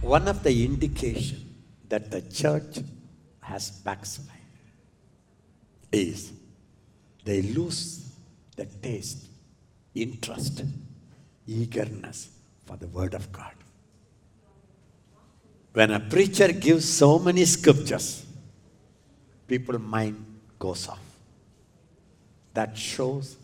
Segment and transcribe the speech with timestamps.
[0.00, 1.54] One of the indication
[1.88, 2.78] that the church
[3.40, 4.36] has backslide
[5.92, 6.32] is
[7.24, 8.10] they lose
[8.56, 9.26] the taste,
[9.94, 10.64] interest,
[11.46, 12.30] eagerness
[12.64, 13.52] for the word of God.
[15.72, 18.24] When a preacher gives so many scriptures,
[19.46, 20.24] people mind
[20.58, 20.98] goes off.
[22.54, 23.36] That shows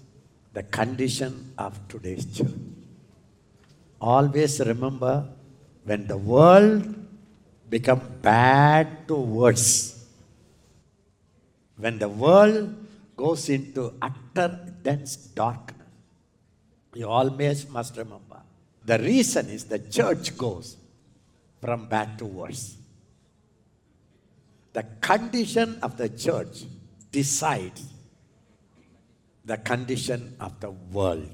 [0.53, 2.49] the condition of today's church.
[4.01, 5.29] Always remember
[5.87, 6.83] when the world
[7.71, 10.05] become bad to worse,
[11.79, 12.75] when the world
[13.17, 14.49] goes into utter
[14.83, 15.87] dense darkness,
[16.93, 18.43] you always must remember.
[18.85, 20.77] The reason is the church goes
[21.61, 22.77] from bad to worse.
[24.73, 26.65] The condition of the church
[27.13, 27.85] decides
[29.45, 31.31] the condition of the world.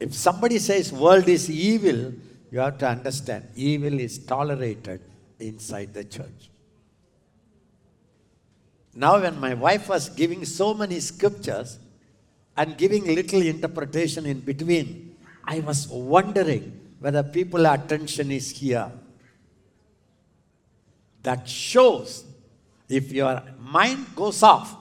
[0.00, 2.14] If somebody says world is evil,
[2.50, 5.00] you have to understand evil is tolerated
[5.38, 6.50] inside the church.
[8.94, 11.78] Now, when my wife was giving so many scriptures
[12.56, 18.90] and giving little interpretation in between, I was wondering whether people attention is here.
[21.22, 22.24] That shows
[22.88, 24.76] if your mind goes off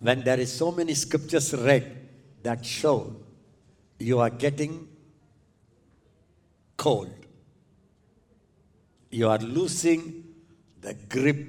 [0.00, 1.96] when there is so many scriptures read
[2.42, 3.14] that show
[3.98, 4.88] you are getting
[6.76, 7.12] cold.
[9.10, 10.24] You are losing
[10.80, 11.46] the grip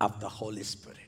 [0.00, 0.98] of the Holy Spirit.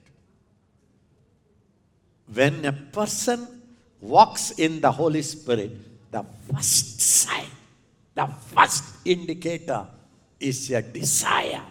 [2.33, 3.62] When a person
[4.01, 5.73] walks in the Holy Spirit,
[6.11, 7.51] the first sign,
[8.14, 9.87] the first indicator
[10.41, 11.62] is a desire,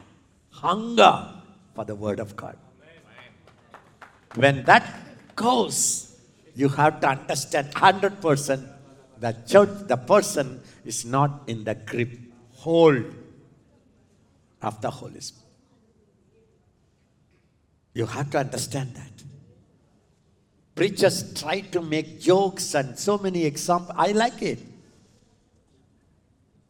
[0.52, 1.41] hunger
[1.73, 2.58] for the Word of God.
[4.36, 6.17] When that goes,
[6.55, 8.74] you have to understand 100%
[9.19, 12.17] the church, the person is not in the grip,
[12.52, 13.03] hold
[14.61, 15.45] of the Holy Spirit.
[17.93, 19.11] You have to understand that.
[20.76, 23.95] Preachers try to make jokes and so many examples.
[23.98, 24.59] I like it.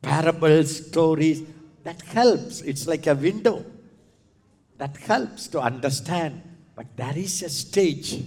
[0.03, 1.41] Parables, stories,
[1.83, 2.61] that helps.
[2.61, 3.65] It's like a window.
[4.77, 6.43] That helps to understand.
[6.75, 8.21] But there is a stage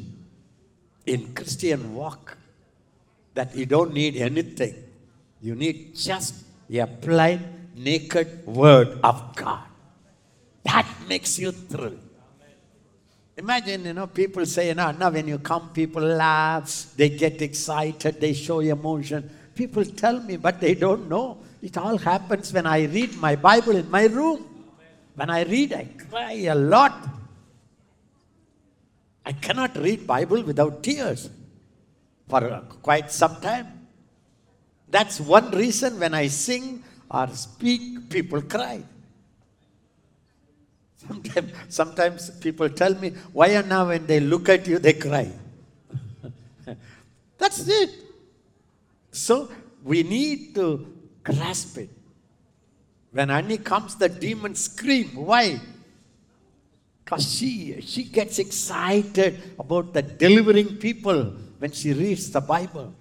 [1.06, 2.36] in Christian walk
[3.38, 4.74] that you don't need anything.
[5.40, 6.34] You need just
[6.68, 9.62] a plain, naked word of God.
[10.64, 11.94] That makes you thrill.
[13.36, 17.40] Imagine, you know, people say, you know, now when you come, people laugh, they get
[17.40, 19.30] excited, they show emotion.
[19.54, 21.38] People tell me, but they don't know.
[21.62, 24.44] It all happens when I read my Bible in my room.
[25.14, 27.08] When I read, I cry a lot.
[29.24, 31.30] I cannot read Bible without tears
[32.28, 33.88] for quite some time.
[34.90, 38.82] That's one reason when I sing or speak, people cry.
[40.96, 45.30] Sometimes, sometimes people tell me, why are now when they look at you, they cry?
[47.38, 47.90] That's it.
[49.12, 49.50] So
[49.82, 50.86] we need to
[51.22, 51.90] grasp it.
[53.12, 55.14] When Annie comes, the demons scream.
[55.14, 55.60] Why?
[57.04, 62.94] Because she, she gets excited about the delivering people when she reads the Bible.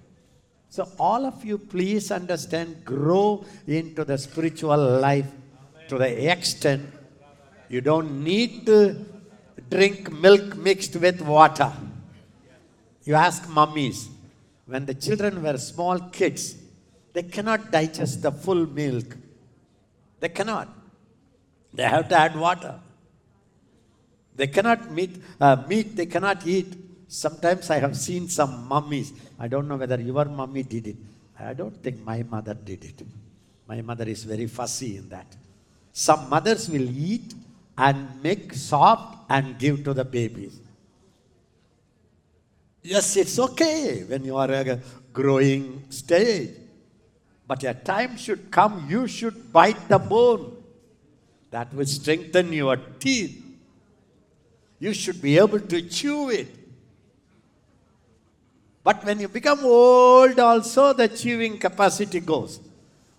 [0.69, 5.27] So, all of you, please understand, grow into the spiritual life
[5.87, 6.93] to the extent
[7.69, 9.05] you don't need to
[9.69, 11.71] drink milk mixed with water.
[13.03, 14.09] You ask mummies,
[14.65, 16.55] when the children were small kids,
[17.13, 19.15] they cannot digest the full milk.
[20.19, 20.67] They cannot.
[21.73, 22.79] They have to add water.
[24.35, 26.75] They cannot meet, uh, meat, they cannot eat.
[27.07, 29.13] Sometimes I have seen some mummies.
[29.39, 30.97] I don't know whether your mummy did it.
[31.39, 33.03] I don't think my mother did it.
[33.67, 35.35] My mother is very fussy in that.
[35.93, 37.33] Some mothers will eat
[37.77, 40.59] and make soft and give to the babies.
[42.81, 44.79] Yes, it's okay when you are a
[45.13, 46.51] growing stage.
[47.47, 50.63] But a time should come, you should bite the bone.
[51.51, 53.43] That will strengthen your teeth.
[54.79, 56.47] You should be able to chew it.
[58.87, 62.61] But when you become old, also the chewing capacity goes.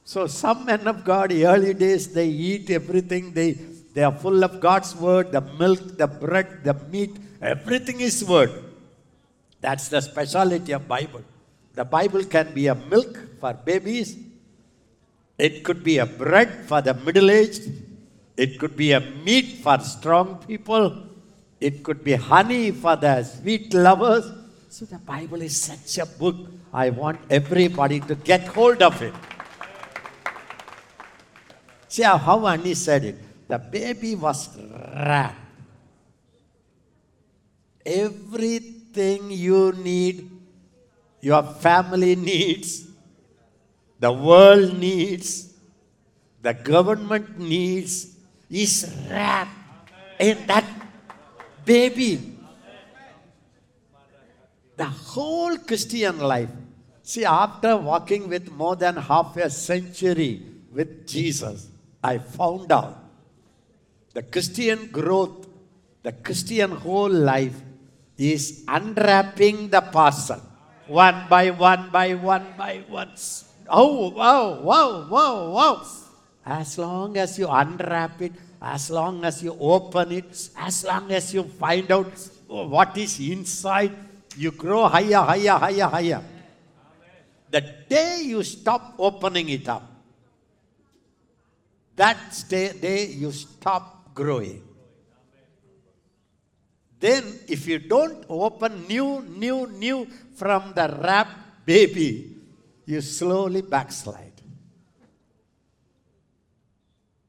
[0.03, 3.35] So some men of God, early days, they eat everything.
[3.35, 3.53] They,
[3.93, 8.51] they are full of God's word, the milk, the bread, the meat, everything is word.
[9.61, 11.23] That's the speciality of Bible.
[11.75, 14.17] The Bible can be a milk for babies.
[15.37, 17.71] It could be a bread for the middle-aged.
[18.39, 21.09] It could be a meat for strong people.
[21.61, 24.38] It could be honey for the sweet lovers.
[24.71, 26.37] So the Bible is such a book.
[26.73, 29.15] I want everybody to get hold of it.
[31.89, 33.17] See how Annie said it.
[33.49, 35.41] The baby was wrapped.
[37.85, 40.31] Everything you need,
[41.23, 42.89] your family needs,
[43.99, 45.55] the world needs,
[46.43, 48.15] the government needs,
[48.51, 49.51] is wrapped
[50.19, 50.67] in that
[51.65, 52.38] baby.
[54.79, 56.55] The whole Christian life.
[57.03, 61.67] See, after walking with more than half a century with Jesus,
[62.03, 62.97] I found out
[64.15, 65.49] the Christian growth,
[66.03, 67.59] the Christian whole life
[68.17, 70.41] is unwrapping the parcel
[70.89, 73.13] one by one by one by one.
[73.69, 75.83] Oh, wow, wow, wow, wow.
[76.45, 81.35] As long as you unwrap it, as long as you open it, as long as
[81.35, 82.09] you find out
[82.49, 83.93] oh, what is inside,
[84.39, 86.23] you grow higher, higher, higher, higher.
[87.51, 89.83] The day you stop opening it up,
[91.97, 94.63] that day you stop growing.
[97.01, 101.29] Then, if you don't open new, new, new from the wrap
[101.65, 102.37] baby,
[102.87, 104.33] you slowly backslide.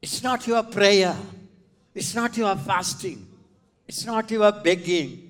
[0.02, 1.16] It's not your prayer,
[1.94, 3.28] it's not your fasting,
[3.88, 5.29] it's not your begging,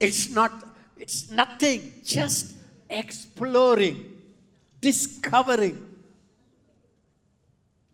[0.00, 0.64] it's not,
[0.96, 2.54] it's nothing, just
[2.88, 4.16] exploring,
[4.80, 5.86] discovering.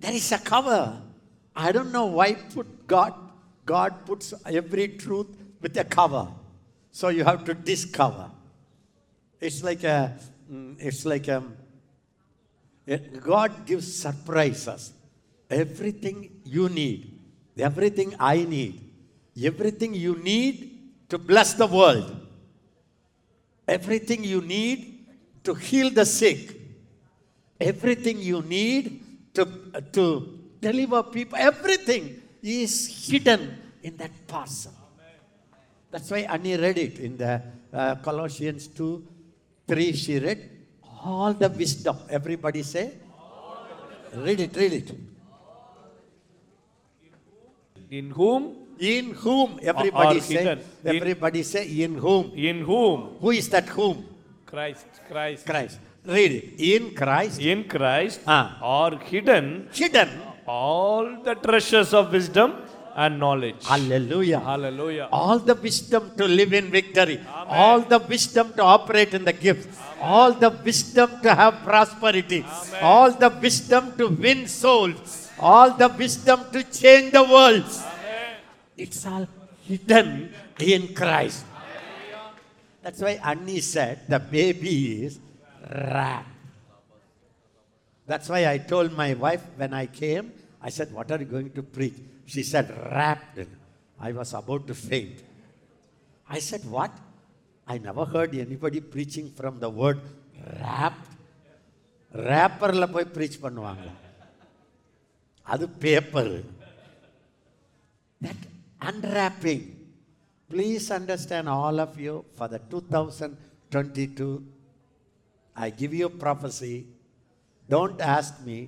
[0.00, 1.02] There is a cover.
[1.54, 3.14] I don't know why put God
[3.66, 5.26] God puts every truth
[5.60, 6.28] with a cover.
[6.92, 8.30] So you have to discover.
[9.40, 10.16] It's like a,
[10.50, 11.42] mm, it's like a,
[13.20, 14.92] God gives surprises.
[15.50, 17.18] Everything you need,
[17.58, 18.80] everything I need,
[19.42, 20.75] everything you need
[21.08, 22.26] to bless the world,
[23.66, 25.06] everything you need
[25.44, 26.58] to heal the sick,
[27.60, 29.02] everything you need
[29.34, 29.46] to,
[29.92, 34.72] to deliver people, everything is hidden in that parcel.
[35.90, 37.42] That's why Annie read it in the
[37.72, 39.06] uh, Colossians 2
[39.68, 39.92] 3.
[39.92, 40.50] She read
[41.04, 41.96] all the wisdom.
[42.10, 42.92] Everybody say,
[44.14, 44.92] read it, read it.
[47.90, 48.65] In whom?
[48.78, 49.58] In whom?
[49.62, 50.60] Everybody say, hidden.
[50.84, 52.32] everybody in, say, in whom?
[52.34, 53.16] In whom?
[53.20, 54.04] Who is that whom?
[54.44, 54.86] Christ.
[55.08, 55.46] Christ.
[55.46, 55.78] Christ.
[56.04, 56.44] Read it.
[56.60, 57.40] In Christ.
[57.40, 58.58] In Christ ah.
[58.60, 59.68] are hidden.
[59.72, 60.10] Hidden
[60.46, 62.54] all the treasures of wisdom
[62.94, 63.66] and knowledge.
[63.66, 64.40] Hallelujah.
[64.40, 65.08] Hallelujah.
[65.12, 67.20] All the wisdom to live in victory.
[67.48, 69.78] All the wisdom to operate in the gifts.
[70.00, 72.44] All the wisdom to have prosperity.
[72.80, 75.30] All the wisdom to win souls.
[75.38, 77.64] All the wisdom to change the world.
[78.75, 78.77] Amen.
[78.77, 79.27] It's all
[79.63, 81.45] hidden in Christ.
[82.81, 85.19] That's why Annie said the baby is
[85.69, 86.27] wrapped.
[88.07, 90.31] That's why I told my wife when I came,
[90.61, 91.93] I said, What are you going to preach?
[92.25, 93.39] She said, Wrapped.
[93.99, 95.21] I was about to faint.
[96.27, 96.91] I said, What?
[97.67, 99.99] I never heard anybody preaching from the word
[100.59, 101.07] wrapped.
[102.29, 103.93] ரேப்பரில் போய் preach பண்ணுவாங்களா
[105.53, 106.33] அது paper
[108.25, 108.41] that
[108.90, 109.62] unwrapping
[110.50, 114.44] please understand all of you for the 2022
[115.64, 116.76] i give you prophecy
[117.68, 118.58] don't ask me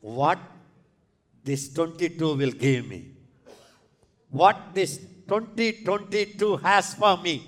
[0.00, 0.38] what
[1.46, 3.10] this 22 will give me.
[4.30, 7.42] What this 2022 has for me.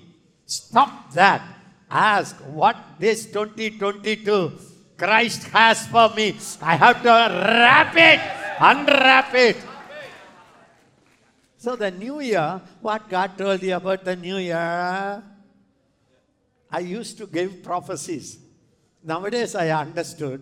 [0.47, 1.43] Stop that.
[1.91, 4.53] Ask what this 2022
[4.97, 6.37] Christ has for me.
[6.63, 8.21] I have to wrap it,
[8.61, 9.57] unwrap it.
[11.69, 15.23] So the new year, what God told you about the new year?
[16.73, 18.39] I used to give prophecies.
[19.05, 20.41] Nowadays I understood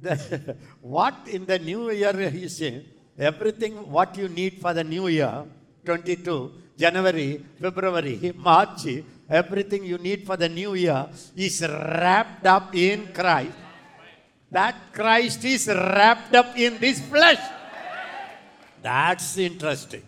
[0.00, 2.86] the, what in the new year he said,
[3.18, 5.42] everything what you need for the new year,
[5.84, 8.86] 22, January, February, March,
[9.28, 13.58] everything you need for the new year is wrapped up in Christ.
[14.52, 17.42] That Christ is wrapped up in this flesh.
[18.80, 20.04] That's interesting.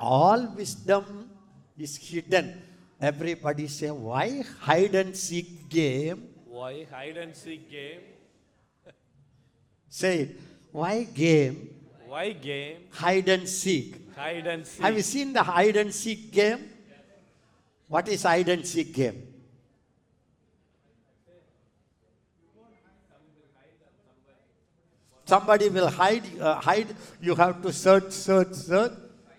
[0.00, 1.30] All wisdom
[1.76, 2.62] is hidden.
[3.00, 6.28] Everybody say, why hide and seek game?
[6.46, 8.00] Why hide and seek game?
[9.88, 10.40] Say it.
[10.72, 11.74] Why game?
[12.06, 12.76] Why game?
[12.90, 13.94] Hide and seek.
[14.16, 14.82] Hide and seek.
[14.82, 16.70] Have you seen the hide and seek game?
[17.88, 19.22] What is hide and seek game?
[25.24, 26.88] Somebody will hide, uh, hide.
[27.20, 28.92] You have to search, search, search,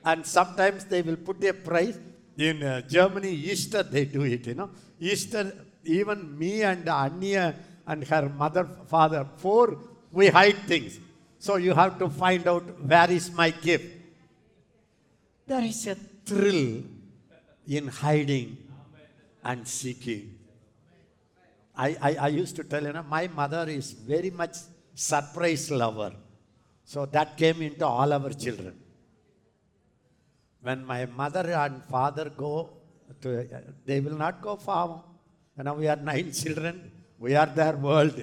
[0.09, 1.97] and sometimes they will put a price.
[2.37, 4.47] In uh, Germany, Easter they do it.
[4.47, 5.45] You know, Easter.
[5.85, 9.65] Even me and Annie and her mother, father, four
[10.11, 10.99] we hide things.
[11.39, 13.85] So you have to find out where is my gift.
[15.47, 16.83] There is a thrill
[17.67, 18.57] in hiding
[19.43, 20.35] and seeking.
[21.75, 24.57] I, I, I used to tell you know, my mother is very much
[24.93, 26.13] surprise lover.
[26.83, 28.75] So that came into all our children.
[30.61, 32.69] When my mother and father go
[33.21, 33.47] to,
[33.85, 35.03] they will not go far.
[35.57, 36.91] You know, we are nine children.
[37.17, 38.19] We are their world.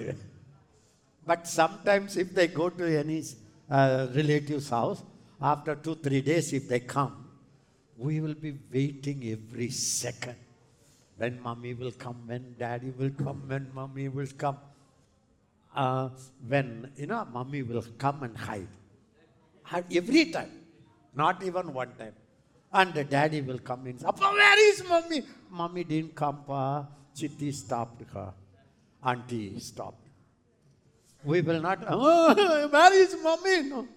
[1.25, 3.23] But sometimes if they go to any
[3.69, 5.03] uh, relative's house,
[5.41, 7.25] after two, three days, if they come,
[7.97, 10.35] we will be waiting every second.
[11.17, 14.57] When mommy will come, when daddy will come, when mommy will come.
[15.75, 16.09] Uh,
[16.47, 18.67] when, you know, mommy will come and hide.
[19.63, 20.51] Hide Every time.
[21.15, 22.13] Not even one time.
[22.71, 23.97] And the daddy will come in.
[24.05, 25.23] Appa, where is mommy?
[25.49, 26.85] Mommy didn't come, pa.
[27.15, 28.33] Chitti stopped her.
[29.03, 30.07] Auntie stopped.
[31.23, 33.69] We will not, oh, where is mommy?
[33.69, 33.87] No.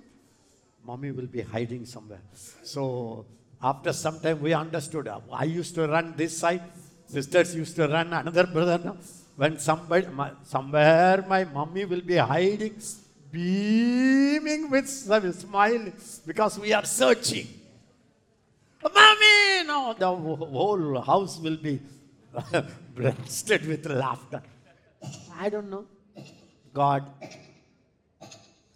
[0.84, 2.22] Mommy will be hiding somewhere.
[2.62, 3.26] So
[3.62, 5.08] after some time we understood.
[5.32, 6.62] I used to run this side.
[7.06, 8.80] Sisters used to run another brother.
[8.82, 8.96] No?
[9.36, 12.80] When somebody, my, somewhere my mommy will be hiding,
[13.30, 15.92] beaming with smile
[16.26, 17.59] because we are searching.
[18.82, 19.64] Mommy!
[19.66, 21.80] No, the whole house will be
[22.94, 24.42] breasted with laughter.
[25.38, 25.84] I don't know.
[26.72, 27.06] God.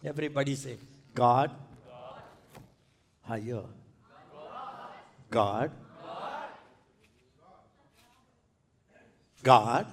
[0.04, 0.76] Everybody say,
[1.14, 1.50] God.
[3.22, 3.62] Higher.
[5.30, 5.70] God.
[9.42, 9.86] God.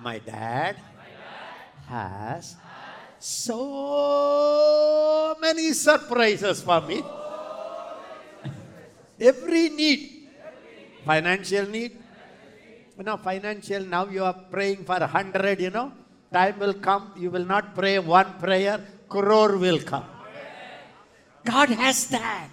[0.00, 0.76] My dad
[1.86, 2.56] has
[3.18, 7.02] so many surprises for me.
[9.20, 10.28] Every need.
[11.04, 11.92] Financial need.
[12.96, 15.92] You know, financial, now you are praying for a hundred, you know.
[16.32, 20.04] Time will come, you will not pray one prayer, crore will come.
[21.44, 22.48] God has that.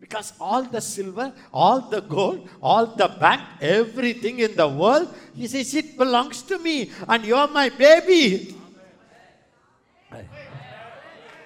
[0.00, 5.46] Because all the silver, all the gold, all the bank, everything in the world, he
[5.46, 8.57] says, it belongs to me and you're my baby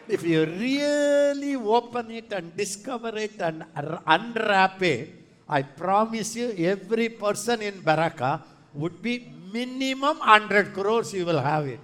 [0.07, 3.65] If you really open it and discover it and
[4.07, 5.09] unwrap it,
[5.49, 11.67] I promise you, every person in Baraka would be minimum 100 crores, you will have
[11.67, 11.79] it.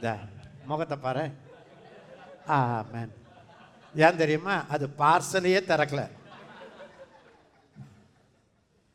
[0.00, 0.22] There.
[0.70, 1.24] முகத்தை பாரு
[2.56, 3.10] ஆமேன்
[4.06, 6.02] ஏன் தெரியுமா அது பார்சலையே திறக்கல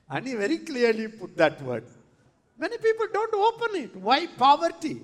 [0.10, 1.84] And he very clearly put that word.
[2.58, 3.92] Many people don't open it.
[4.08, 4.96] Why poverty?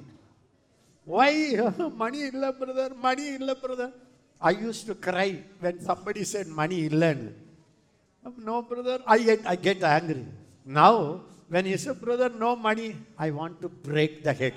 [1.11, 1.31] why
[2.03, 2.89] money illa brother?
[3.07, 3.91] Money illa brother?
[4.41, 7.15] I used to cry when somebody said money illa.
[8.39, 10.25] No brother, I get, I get angry.
[10.65, 14.55] Now, when you say brother, no money, I want to break the head.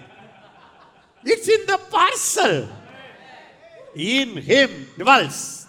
[1.25, 2.67] It's in the parcel.
[3.95, 5.67] In him dwells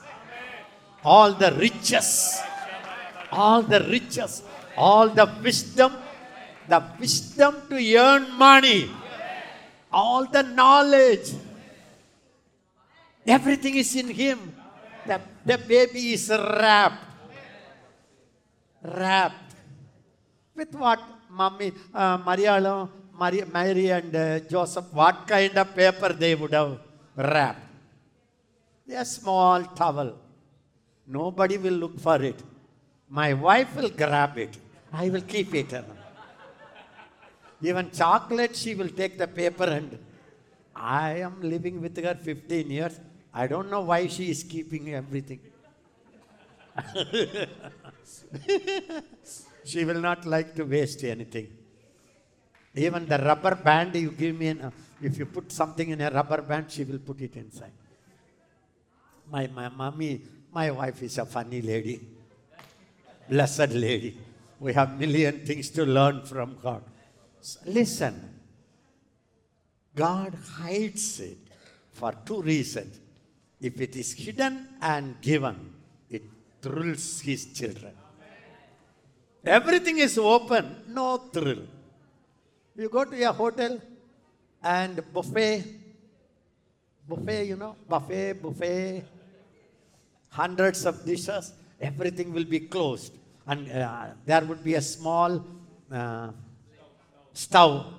[1.04, 2.40] all the riches,
[3.30, 4.42] all the riches,
[4.76, 5.92] all the wisdom,
[6.68, 8.90] the wisdom to earn money,
[10.02, 11.30] all the knowledge.
[13.26, 14.38] Everything is in him.
[15.06, 17.04] The, the baby is wrapped.
[18.82, 19.54] Wrapped.
[20.54, 21.00] With what?
[21.30, 26.78] Mommy, uh, Marialam, Mary, Mary and uh, Joseph, what kind of paper they would have
[27.16, 27.60] wrapped?
[28.88, 30.14] A small towel.
[31.06, 32.40] Nobody will look for it.
[33.08, 34.56] My wife will grab it.
[34.92, 35.72] I will keep it.
[37.64, 39.98] Even chocolate, she will take the paper and
[40.76, 43.00] I am living with her 15 years.
[43.32, 45.40] I don't know why she is keeping everything.
[49.64, 51.48] she will not like to waste anything.
[52.74, 56.42] Even the rubber band you give me, in, if you put something in a rubber
[56.42, 57.72] band, she will put it inside.
[59.30, 60.20] My, my mommy,
[60.52, 62.00] my wife is a funny lady.
[63.28, 64.18] Blessed lady.
[64.60, 66.82] We have million things to learn from God.
[67.66, 68.30] Listen.
[69.94, 71.38] God hides it
[71.92, 72.98] for two reasons.
[73.60, 75.72] If it is hidden and given,
[76.10, 76.22] it
[76.60, 77.92] thrills his children.
[79.44, 81.62] Everything is open, no thrill.
[82.76, 83.80] You go to a hotel
[84.62, 85.64] and buffet,
[87.08, 89.04] buffet, you know, buffet, buffet,
[90.30, 93.12] hundreds of dishes, everything will be closed.
[93.46, 95.44] And uh, there would be a small
[95.92, 96.30] uh,
[97.33, 97.93] stove.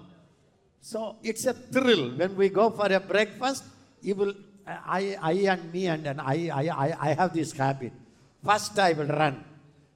[0.81, 2.11] So it's a thrill.
[2.21, 3.65] When we go for a breakfast,
[4.03, 4.35] you will,
[4.67, 7.93] I, I and me and, and I, I, I, I have this habit.
[8.45, 9.45] First I will run.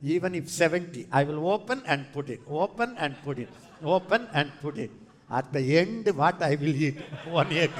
[0.02, 3.48] Even if 70, I will open and put it, open and put it,
[3.82, 4.90] open and put it.
[5.30, 6.98] At the end, what I will eat?
[7.26, 7.70] One egg.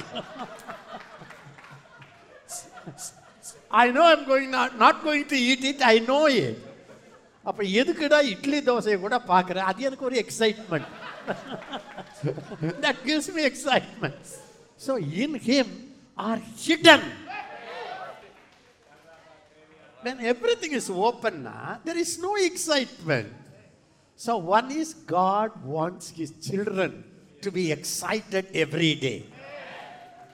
[3.69, 6.57] I know I'm going not, not going to eat it, I know it.
[7.49, 10.87] அப்போ எதுக்குடா இட்லி தோசையை கூட பார்க்குறேன் அது எனக்கு ஒரு excitement
[12.80, 14.14] that gives me excitement.
[14.76, 17.00] So in him are hidden.
[20.02, 21.48] When everything is open
[21.84, 23.32] there is no excitement.
[24.16, 27.04] So one is God wants his children
[27.42, 29.26] to be excited every day.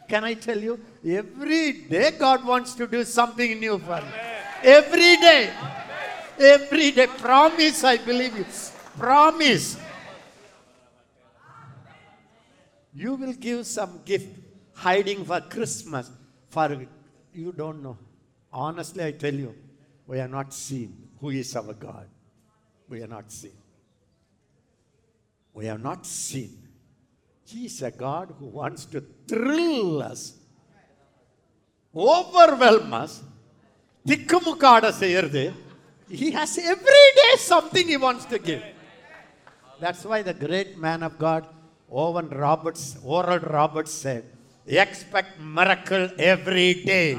[0.08, 0.78] Can I tell you?
[1.04, 4.12] Every day God wants to do something new for you.
[4.62, 5.50] Every day.
[6.38, 7.06] Every day.
[7.06, 8.46] Promise, I believe you.
[8.98, 9.78] Promise.
[12.95, 14.27] You will give some gift
[14.73, 16.11] hiding for Christmas.
[16.49, 16.85] For
[17.33, 17.97] you don't know.
[18.51, 19.55] Honestly, I tell you,
[20.05, 22.07] we are not seen who is our God.
[22.89, 23.53] We are not seen.
[25.53, 26.57] We have not seen.
[27.45, 30.21] He is a God who wants to thrill us,
[31.95, 33.13] overwhelm us,
[34.09, 35.43] திக்குமுக்காட செய்யறது
[36.21, 38.63] He has every day something He wants to give.
[39.83, 41.43] That's why the great man of God,
[41.90, 44.24] Owen Roberts, Oral Roberts said,
[44.66, 47.14] expect miracle every day.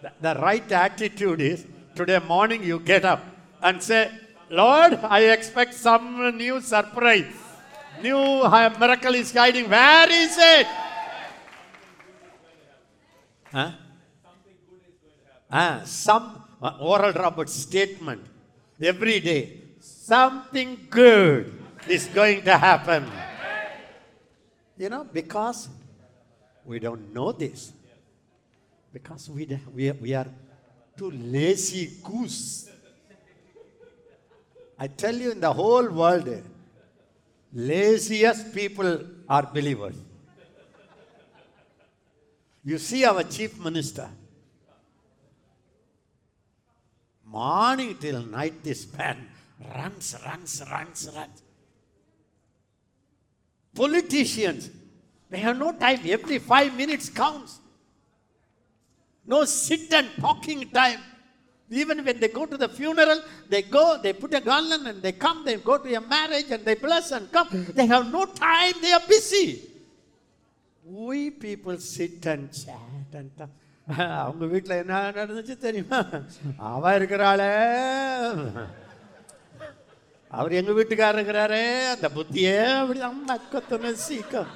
[0.00, 3.24] The, the right attitude is today morning you get up
[3.62, 4.10] and say,
[4.48, 7.26] Lord, I expect some new surprise.
[8.00, 9.68] New uh, miracle is hiding.
[9.68, 10.66] Where is it?
[13.52, 13.72] Huh?
[15.50, 18.24] Ah, some uh, oral Roberts statement
[18.80, 19.62] every day.
[19.80, 23.10] Something good is going to happen.
[24.76, 25.68] You know, because
[26.64, 27.72] we don't know this.
[28.92, 30.26] Because we, we, we are
[30.96, 32.70] too lazy goose.
[34.78, 36.42] I tell you, in the whole world,
[37.52, 39.96] laziest people are believers.
[42.64, 44.08] You see our chief minister.
[47.24, 49.28] Morning till night, this man
[49.74, 51.42] runs, runs, runs, runs.
[53.75, 54.69] Politicians,
[55.29, 55.99] they have no time.
[56.05, 57.59] Every five minutes counts.
[59.25, 60.99] No sit and talking time.
[61.81, 63.19] Even when they go to the funeral,
[63.49, 66.63] they go, they put a garland and they come, they go to a marriage and
[66.63, 67.47] they bless and come.
[67.73, 69.47] They have no time, they are busy.
[70.85, 73.49] We people sit and chat and talk.
[74.25, 75.97] அவங்க வீட்டில் என்ன நடந்துச்சு தெரியுமா
[76.69, 77.49] அவ இருக்கிறாளே
[80.30, 84.50] அவர் எங்க வீட்டுக்காரர் இருக்கிறாரே அந்த புத்தியே அப்படி அம்மா அக்கத்தனை சீக்கம்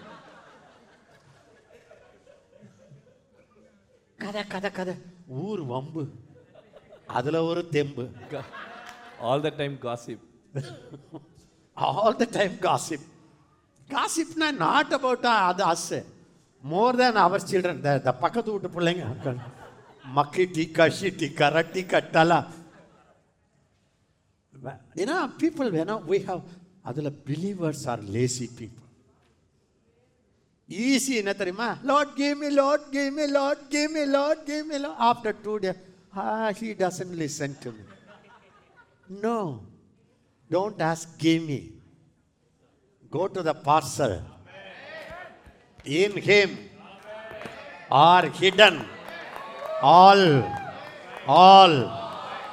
[4.18, 4.94] கதை கதை கதை.
[5.42, 6.02] ஊர் வம்பு.
[7.06, 8.04] அதுல ஒரு தெம்பு.
[9.20, 10.20] All the time gossip.
[11.76, 13.04] All the time gossip
[13.88, 15.86] காசிப்னா not about அது as
[16.64, 19.04] more than our children the பக்கத்து வீட்டு பிள்ளைங்க
[20.04, 21.46] மக்கி டீக்கா ஷீட்டிக்கா
[24.61, 26.43] ரட்டிக்கா டலா ஏன்னா பீப்புள் வேணும் we have
[26.89, 28.83] அதில் believers R lazy people
[30.69, 34.79] easy என்ன தெரியுமா Lord game me Lord game me Lord game me Lord game me
[34.85, 35.73] Lord after two day
[36.59, 37.85] he doesn't listen to me
[39.25, 39.37] no
[40.51, 41.61] don't ask game me
[43.11, 44.21] Go to the parcel.
[45.85, 46.57] In him
[47.89, 48.83] are hidden
[49.81, 50.43] all,
[51.25, 51.73] all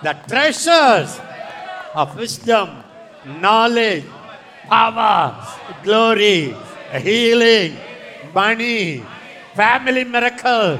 [0.02, 1.18] the treasures
[1.93, 2.83] of wisdom,
[3.25, 4.05] knowledge,
[4.67, 5.35] power,
[5.83, 6.55] glory,
[7.01, 7.77] healing,
[8.33, 9.03] money,
[9.55, 10.79] family miracle,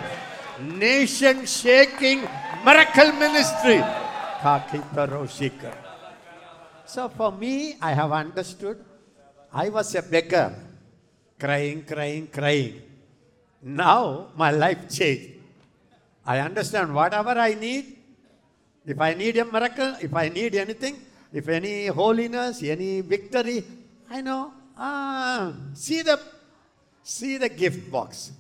[0.62, 2.28] nation shaking
[2.64, 3.82] miracle ministry.
[6.86, 8.78] So for me, I have understood.
[9.52, 10.56] I was a beggar,
[11.40, 12.82] crying, crying, crying.
[13.62, 15.36] Now my life changed.
[16.26, 17.99] I understand whatever I need.
[18.92, 20.96] If I need a miracle, if I need anything,
[21.32, 23.64] if any holiness, any victory,
[24.10, 24.52] I know.
[24.76, 26.20] Ah, see the
[27.04, 28.32] see the gift box.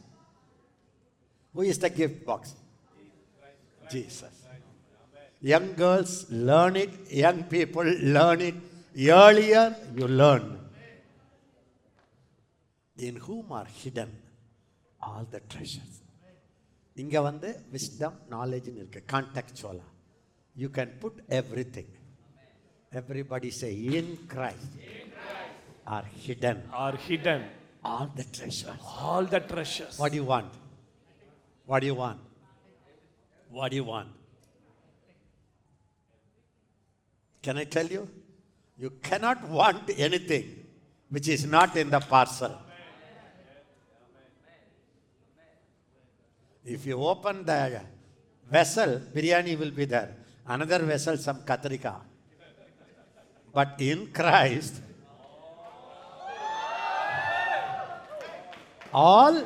[1.53, 2.55] Who is the gift box?
[3.91, 4.35] Jesus.
[5.41, 7.85] Young girls learn it, young people
[8.17, 8.55] learn it.
[9.19, 10.45] Earlier you learn.
[12.97, 14.11] In whom are hidden
[15.07, 15.93] all the treasures.
[17.03, 19.77] இங்க வந்து wisdom, knowledge இருக்கு contextual
[20.55, 21.87] You can put everything.
[22.91, 24.57] Everybody say in Christ
[25.85, 27.43] are hidden Are hidden.
[27.83, 28.75] all the treasures.
[28.83, 29.97] All the treasures.
[29.97, 30.51] What do you want?
[31.65, 32.19] What do you want?
[33.49, 34.09] What do you want?
[37.41, 38.09] Can I tell you?
[38.77, 40.65] You cannot want anything
[41.09, 42.57] which is not in the parcel.
[46.65, 47.81] If you open the
[48.49, 50.15] vessel, biryani will be there.
[50.49, 51.95] Another vessel, some katrika.
[53.53, 54.81] But in Christ,
[58.91, 59.43] all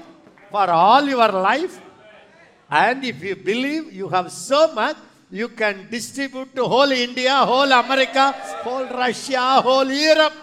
[0.50, 1.82] for all your life,
[2.70, 4.96] and if you believe you have so much,
[5.30, 8.32] you can distribute to whole India, whole America,
[8.64, 10.34] whole Russia, whole Europe.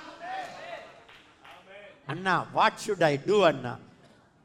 [2.06, 3.78] Anna, what should I do, Anna?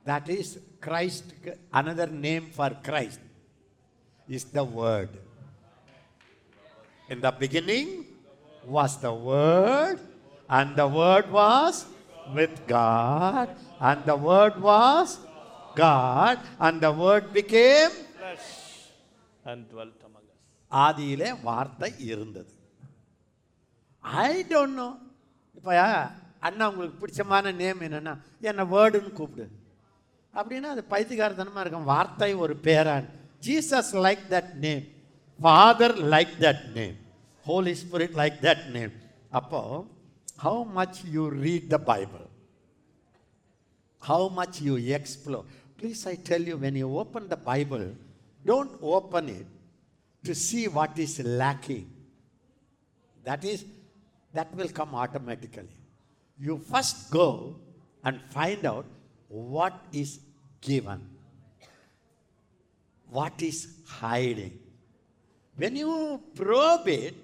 [0.05, 1.25] That is Christ,
[1.73, 3.19] another name for Christ
[4.29, 5.09] is the Word.
[7.07, 7.89] In the beginning
[8.75, 9.99] was the Word,
[10.49, 11.85] and the Word was
[12.33, 15.19] with God, and the Word was
[15.75, 17.91] God, and the Word became
[18.21, 18.47] flesh
[19.49, 20.39] and dwelt among us.
[20.85, 22.51] ஆதியிலே வார்த்தை இருந்தது.
[24.25, 24.89] ஐ don't no
[25.59, 25.71] இப்போ
[26.47, 28.15] அண்ணா உங்களுக்கு பிடிச்சமான name என்னன்னா
[28.49, 29.47] என்னை வேர்டுன்னு கூப்பிடு.
[30.39, 31.89] அப்படின்னா அது பைத்தியகாரத்தனமாக இருக்கும்.
[31.93, 33.07] வார்த்தை ஒரு பேரான்.
[33.47, 34.85] Jesus like that name
[35.44, 36.96] father like that name
[37.48, 38.94] Holi spirit like that name
[39.40, 39.62] அப்போ
[40.46, 42.26] how much you read the Bible
[44.00, 45.44] how much you explore.
[45.76, 47.94] Please, I tell you, when you open the Bible,
[48.44, 49.46] don't open it
[50.24, 51.90] to see what is lacking.
[53.24, 53.64] That is,
[54.32, 55.68] that will come automatically.
[56.38, 57.56] You first go
[58.04, 58.86] and find out
[59.28, 60.20] what is
[60.62, 61.06] given,
[63.08, 64.58] what is hiding.
[65.57, 67.15] When you probe it,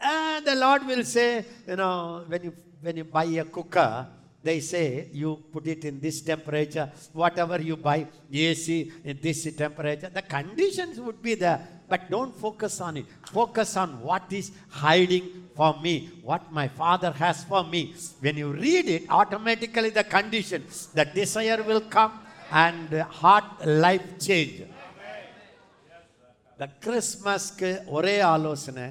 [0.00, 4.06] uh, and the Lord will say, you know, when you when you buy a cooker,
[4.42, 10.10] they say you put it in this temperature, whatever you buy, AC in this temperature.
[10.12, 13.06] The conditions would be there, but don't focus on it.
[13.32, 17.94] Focus on what is hiding for me, what my Father has for me.
[18.20, 24.62] When you read it, automatically the condition, the desire will come, and heart life change.
[26.59, 28.87] The கிறிஸ்மஸ்க்கு ஒரே ஆலோசனை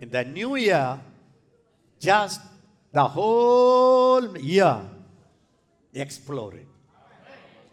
[0.00, 0.92] இந்த new year
[2.02, 2.44] just
[2.94, 4.82] the whole year
[6.04, 6.66] explore it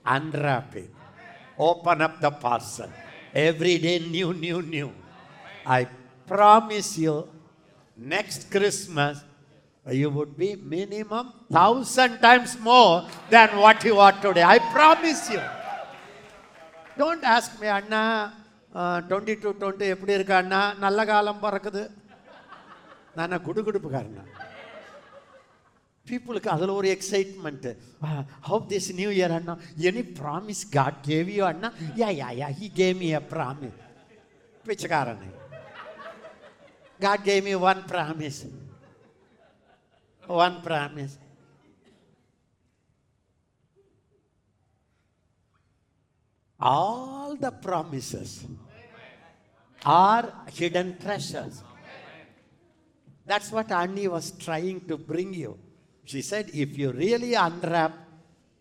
[0.06, 0.92] unwrap it
[1.60, 2.90] open up the parcel
[3.48, 4.90] every day new new new
[5.78, 5.82] i
[6.28, 7.16] promise you
[7.98, 9.16] next christmas
[9.86, 12.94] you would be minimum thousand times more
[13.30, 15.44] than what you are today i promise you
[17.00, 18.04] don't ask me Anna
[19.09, 21.83] twenty two twenty எப்படி இருக்காண்ணா நல்ல காலம் பிறக்குது.
[23.19, 24.25] நான் குடுகுடுப்புக்காரண்ணா.
[26.07, 27.71] பீப்புளுக்கு அதில் ஒரு excitement
[28.49, 29.55] how this new year Anna?
[29.89, 31.69] Any promise God gave you Anna?
[32.01, 33.79] Yeah yeah yeah he came a promise
[34.69, 35.23] Pichaikkaran.
[37.05, 38.41] God came you one promise
[40.45, 41.15] one promise
[46.63, 48.47] all the promises
[49.85, 51.63] are hidden treasures.
[53.27, 55.59] That's what Annie was trying to bring you.
[56.05, 57.93] She said, if you really unwrap,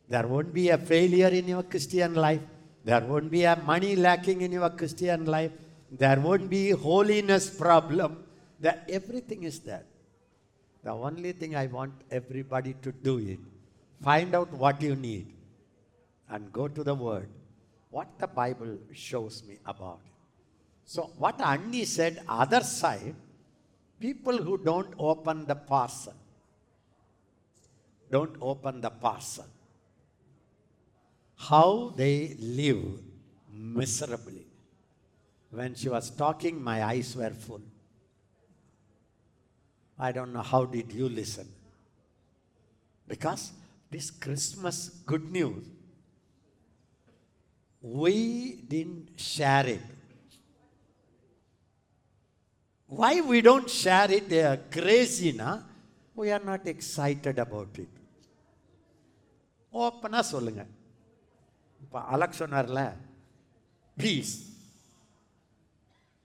[0.08, 2.42] there won't be a failure in your Christian life.
[2.84, 5.52] There won't be a money lacking in your Christian life.
[5.92, 8.24] There won't be holiness problem.
[8.60, 9.84] That everything is there.
[10.84, 13.38] The only thing I want everybody to do is
[14.04, 15.34] find out what you need
[16.30, 17.30] and go to the Word.
[17.92, 20.12] What the Bible shows me about it.
[20.86, 23.16] So, what Annie said, other side,
[24.00, 26.14] people who don't open the parcel,
[28.10, 29.46] don't open the parcel,
[31.38, 33.00] how they live
[33.54, 34.46] miserably.
[35.52, 37.62] When she was talking, my eyes were full.
[40.00, 41.48] I don't know how did you listen.
[43.08, 43.52] Because
[43.90, 45.66] this Christmas good news,
[47.84, 49.82] we didn't share it.
[52.92, 55.60] Why we don't share it They are crazy, na?
[56.16, 57.90] We are not excited about it.
[59.74, 60.62] ஓப்பனாக சொல்லுங்க
[61.82, 62.82] இப்போ அலக் சொன்னார்ல
[63.98, 64.34] peace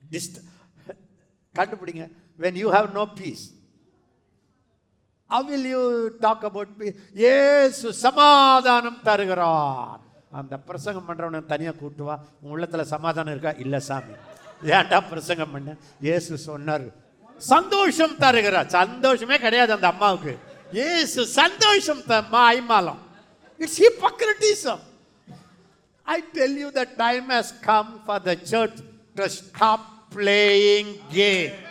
[0.03, 0.39] டிஸ்ட்
[1.55, 2.05] கண்டுபிடிங்க
[2.39, 3.45] when you have no peace
[5.31, 5.83] how will you
[6.25, 6.99] talk about peace
[7.31, 10.03] Yesu சமாதானம் தருகிறார்
[10.41, 13.53] அந்த பிரசங்கம் பண்ணுறவனை தனியாக கூட்டுவா உன் உள்ளத்தில் சமாதானம் இருக்கா?
[13.65, 14.15] இல்லை சாமி.
[14.77, 15.77] ஏன்டா பிரசங்கம் பண்ண?
[16.01, 16.87] இயேசு சொன்னார்
[17.53, 18.67] சந்தோஷம் தருகிறா.
[18.67, 20.35] சந்தோஷமே கிடையாது அந்த அம்மாவுக்கு.
[20.73, 23.01] ஏசு சந்தோஷம் தம்மா ஐமாலம்.
[23.59, 24.83] It's hypocritism
[26.03, 28.81] I tell you the time has come for the church
[29.15, 31.65] to stop playing game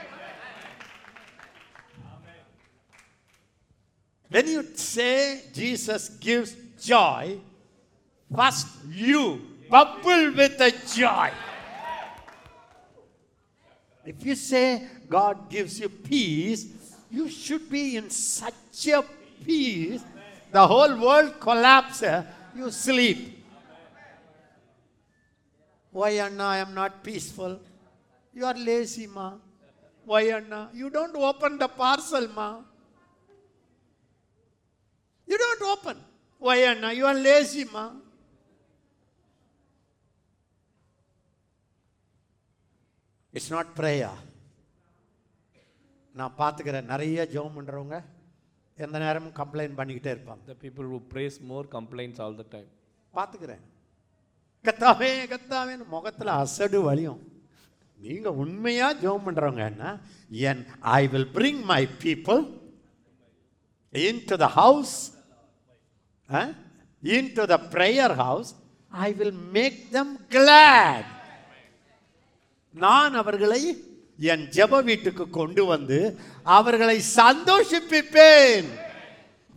[4.32, 5.18] When you say
[5.58, 6.52] Jesus gives
[6.88, 7.24] joy,
[8.36, 11.32] first you bubble with the joy.
[14.06, 16.68] If you say God gives you peace,
[17.10, 19.04] you should be in such a
[19.44, 20.04] peace,
[20.52, 22.24] the whole world collapses, eh?
[22.56, 23.44] you sleep.
[25.92, 27.60] Why, Anna, I am not peaceful?
[28.34, 29.34] You are lazy, ma.
[30.04, 30.70] Why, Anna?
[30.74, 32.60] You don't open the parcel, ma.
[35.26, 35.98] You don't open.
[36.38, 36.92] Why, Anna?
[36.92, 37.92] You are lazy, ma.
[43.38, 44.12] It's not prayer.
[46.16, 47.96] நான் பார்த்துக்கிறேன் நிறைய ஜெபம் பண்ணுறவங்க
[48.78, 50.44] எந்த நேரமும் complaint பண்ணிக்கிட்டே இருப்பாங்க.
[50.52, 52.70] The people who praise more complaints all the time.
[53.18, 53.64] பார்த்துக்கிறேன்
[54.66, 57.20] கத்தாவே கத்தாவேன்னு முகத்தில் அசடு வலியும்.
[58.00, 59.86] நீங்கள் உண்மையாக ஜெபம் பண்ணுறவங்க என்ன?
[60.50, 60.62] என்
[61.00, 62.42] I will bring my people
[64.32, 64.96] into the house
[67.40, 68.52] into the prayer house
[69.08, 71.12] I will make them glad
[72.84, 73.62] நான் அவர்களை
[74.32, 76.00] என் ஜெப வீட்டுக்கு கொண்டு வந்து
[76.58, 78.68] அவர்களை சந்தோஷிப்பிப்பேன்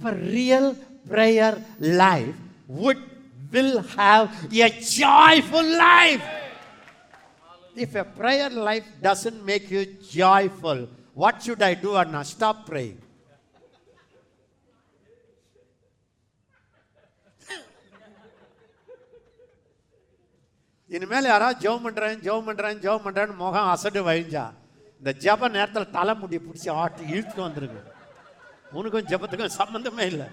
[0.03, 0.67] For real
[1.13, 1.53] prayer
[2.03, 2.37] life
[2.81, 3.01] would
[3.53, 4.25] will have
[4.67, 6.25] a joyful life.
[7.77, 11.97] If a prayer life doesn't make you joyful, what should I do?
[11.97, 12.25] Anna?
[12.25, 12.99] Stop praying.
[20.97, 24.45] இனிமேல் யாராவது ஜெபம் பண்ணுறேன் ஜெபம் பண்ணுறேன் ஜெபம் பண்ணுறேன்னு முகம் அசடு வழிஞ்சா
[25.01, 27.81] இந்த ஜெப நேரத்தில் தலைமுடியை பிடிச்சி ஆட்டி இழுத்துட்டு வந்துருக்கு
[28.79, 30.29] உனக்கும் ஜெபத்துக்கும் சம்மந்தமே இல்லை.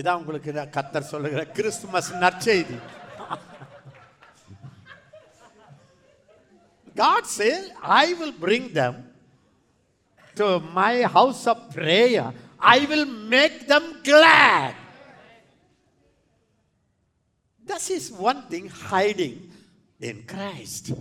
[0.00, 2.78] இதான் உங்களுக்கு கத்தர் சொல்லுகிற கிறிஸ்துமஸ் நற்செய்தி.
[6.96, 7.62] God says,
[8.02, 8.94] I will bring them
[10.36, 10.46] to
[10.78, 12.26] my house of prayer.
[12.58, 14.74] I will make them glad.
[17.64, 19.50] This is one thing hiding
[20.00, 20.92] in Christ.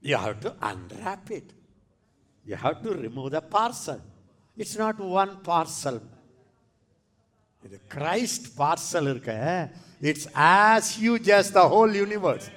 [0.00, 1.50] You have to unwrap it.
[2.44, 4.00] You have to remove the parcel.
[4.56, 6.02] It's not one parcel.
[7.62, 9.08] The Christ parcel
[10.00, 12.50] it's as huge as the whole universe.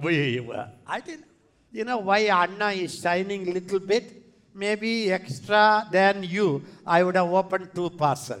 [0.00, 0.44] We,
[0.84, 1.26] I didn't,
[1.70, 4.21] you know why Anna is shining a little bit?
[4.54, 8.40] Maybe extra than you, I would have opened two parcel.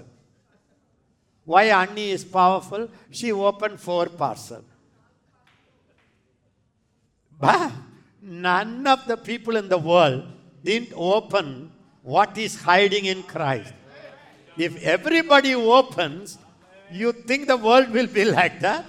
[1.44, 2.88] Why Annie is powerful?
[3.10, 4.62] She opened four parcel.
[7.40, 7.72] But
[8.20, 10.24] none of the people in the world
[10.62, 11.72] didn't open
[12.02, 13.72] what is hiding in Christ.
[14.56, 16.38] If everybody opens,
[16.90, 18.84] you think the world will be like that?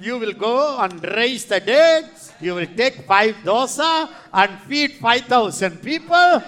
[0.00, 2.08] You will go and raise the dead.
[2.40, 6.42] You will take five dosa and feed 5,000 people.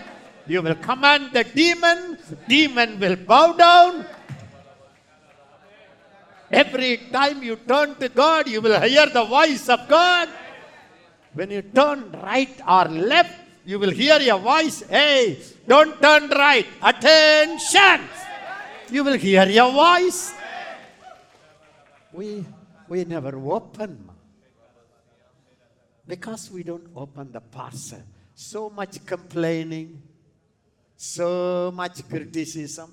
[0.47, 2.17] You will command the demon.
[2.49, 4.07] Demon will bow down.
[6.51, 10.29] Every time you turn to God, you will hear the voice of God.
[11.35, 14.83] When you turn right or left, you will hear a voice.
[14.89, 15.39] Hey,
[15.69, 16.67] don't turn right.
[16.83, 18.01] Attention.
[18.91, 20.35] You will hear your voice.
[22.13, 22.45] We,
[22.93, 23.93] we never open.
[26.07, 28.03] Because we don't open the parcel.
[28.35, 30.03] So much complaining,
[30.97, 32.91] so much criticism,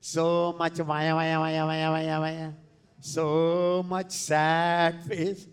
[0.00, 2.48] so much vaya, vaya, vaya, vaya, vaya, vaya.
[3.00, 5.46] So much sad face,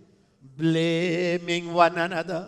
[0.57, 2.43] blaming one another.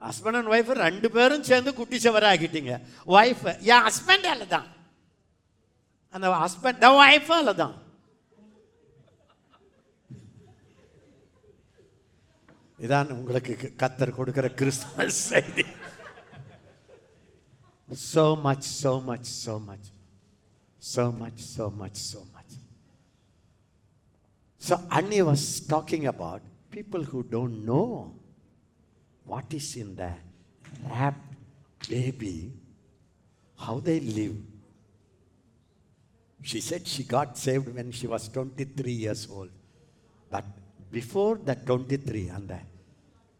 [0.00, 2.74] Husband and wife ரெண்டு பேரும் சேர்ந்து குட்டி செவராக்கிட்டீங்க
[3.16, 4.68] wife என் ஹஸ்பண்டால தான்
[6.18, 7.76] அந்த husband த ஒய்ஃபா இல்லை தான்
[12.78, 13.52] இதான் உங்களுக்கு
[13.82, 15.64] கத்தர் கொடுக்குற கிறிஸ்துமஸ் செய்தி.
[18.10, 19.88] So much so much so much
[20.82, 22.54] so much so much so much
[24.62, 26.44] so Annie was talking about
[26.76, 27.82] people who don't know
[29.26, 30.06] what is in the
[30.94, 31.22] wrap
[31.88, 32.34] baby
[33.58, 34.36] how they live
[36.48, 39.50] She said she got saved when she was 23 years old.
[40.30, 40.44] But
[40.90, 42.58] before the 23 and the,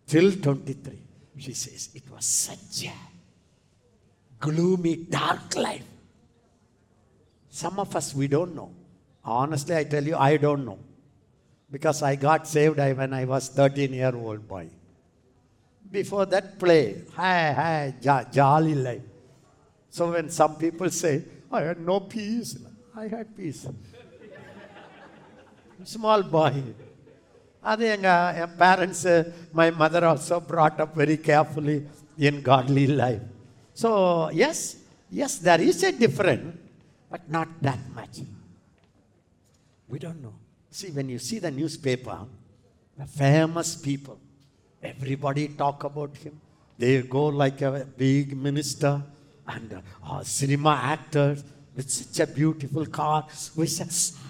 [0.07, 0.99] till 23,
[1.39, 2.93] she says it was such a
[4.39, 5.87] gloomy, dark life.
[7.49, 8.73] Some of us, we don't know.
[9.25, 10.79] Honestly, I tell you, I don't know.
[11.71, 14.69] Because I got saved when I was 13 year old boy.
[15.91, 17.05] Before that, play.
[17.15, 19.01] Hi, hi, jo- jolly life.
[19.89, 22.59] So when some people say, I had no peace,
[22.98, 23.68] I had peace.
[25.96, 26.54] small boy.
[27.72, 29.14] அது எங்கள் என் parents
[29.58, 31.78] my mother also brought up very carefully
[32.28, 33.24] in godly life.
[33.84, 33.90] So,
[34.42, 34.58] yes,
[35.20, 36.48] yes, there is a difference,
[37.12, 38.18] but not that much.
[39.92, 40.36] We don't know.
[40.80, 42.18] See, when you see the newspaper,
[43.02, 44.18] the famous people,
[44.92, 46.36] everybody talk about him.
[46.78, 48.94] They go like a big minister
[49.48, 51.44] and uh, cinema actors
[51.79, 54.21] with such a beautiful car, with such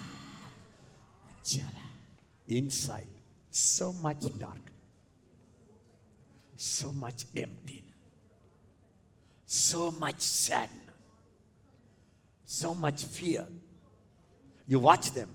[2.47, 3.07] inside
[3.49, 4.65] so much dark,
[6.55, 7.83] so much empty,
[9.47, 10.93] so much sadness,
[12.45, 13.47] so much fear.
[14.67, 15.29] You watch them.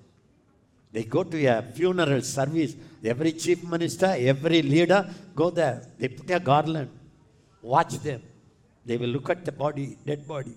[0.93, 2.77] They go to a funeral service.
[3.05, 5.83] Every chief minister, every leader go there.
[5.99, 6.91] They put a garland.
[7.61, 8.23] Watch them.
[8.87, 10.55] They will look at the body, dead body.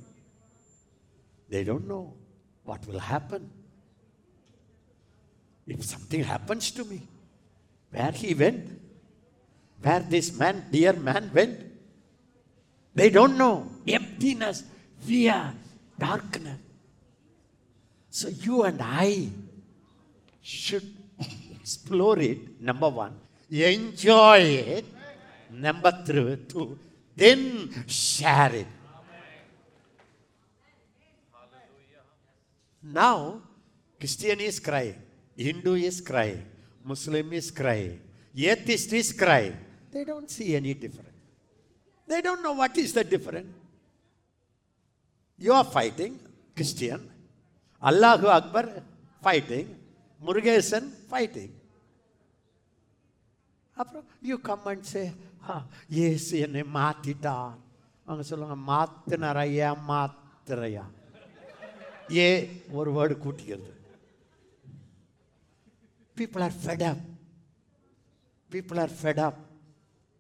[1.50, 2.14] They don't know
[2.64, 3.50] what will happen.
[5.66, 7.02] If something happens to me,
[7.92, 8.80] where he went,
[9.82, 11.60] where this man, dear man, went,
[12.96, 13.70] they don't know.
[13.88, 14.64] Emptiness,
[15.02, 15.54] fear,
[15.98, 16.58] darkness.
[18.10, 19.30] So you and I
[20.42, 20.88] should
[21.52, 23.14] explore it, number one,
[23.50, 24.86] enjoy it,
[25.52, 26.80] number three, two,
[27.16, 28.68] then share it.
[32.87, 33.41] Now,
[34.01, 34.99] Christian is crying,
[35.37, 36.45] Hindu is crying,
[36.85, 38.01] Muslim is crying,
[38.35, 39.57] atheist is crying.
[39.93, 41.19] They don't see any difference.
[42.09, 43.53] They don't know what is the difference.
[45.39, 46.19] You are fighting,
[46.57, 47.01] Christian.
[47.83, 48.65] Allahu Akbar
[49.23, 49.67] fighting.
[50.21, 51.51] Murugesan fighting.
[53.81, 55.03] அப்புறம் you come and say
[56.07, 57.55] ஏசு என்னை மாத்திட்டார்
[58.07, 60.85] அவங்க சொல்லுவாங்க மாத்தினாரா ஏன் மாத்துறையா
[62.16, 62.28] ஏ
[62.72, 63.72] ஒரு word கூட்டிக்கிறது.
[66.18, 66.84] People are fed
[68.52, 69.40] people are fed up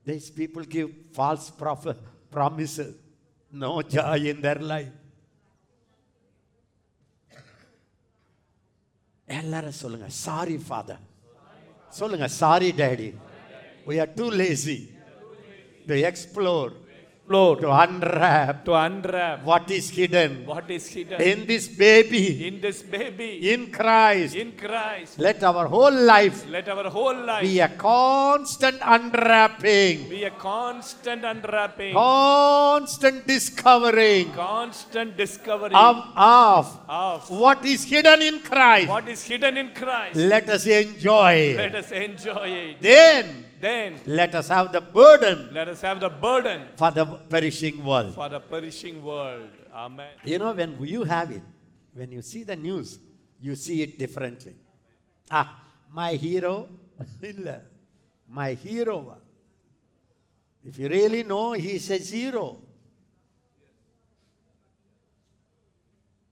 [0.05, 1.95] this people give false prof
[2.31, 2.79] promise
[3.53, 4.95] no joy in their life
[9.27, 11.01] எல்லாரும் சொல்லுங்க sorry father
[11.93, 13.09] சொல்லுங்க sorry daddy
[13.87, 14.77] we are too lazy
[15.87, 16.71] to explore
[17.27, 22.61] Explore, to unwrap to unwrap what is hidden what is hidden in this baby in
[22.61, 24.33] this baby, in Christ.
[24.33, 25.19] in Christ.
[25.19, 31.25] Let our whole life Let our whole life be a constant unwrapping, be a constant
[31.25, 38.87] unwrapping, constant discovering constant discovery of, of of what is hidden in Christ.
[38.87, 40.15] what is hidden in Christ.
[40.15, 41.55] Let us enjoy.
[41.57, 42.81] Let us enjoy it.
[42.81, 47.83] Then Then let us have the burden let us have the burden for the perishing
[47.83, 48.13] world.
[48.13, 49.49] for the perishing world.
[49.73, 50.09] Amen.
[50.23, 51.41] You know, when you have it,
[51.93, 52.99] when you see the news,
[53.41, 54.55] you see it differently.
[55.29, 56.69] Ah, my hero,
[58.29, 59.17] my hero.
[60.63, 62.59] If you really know, he's a zero.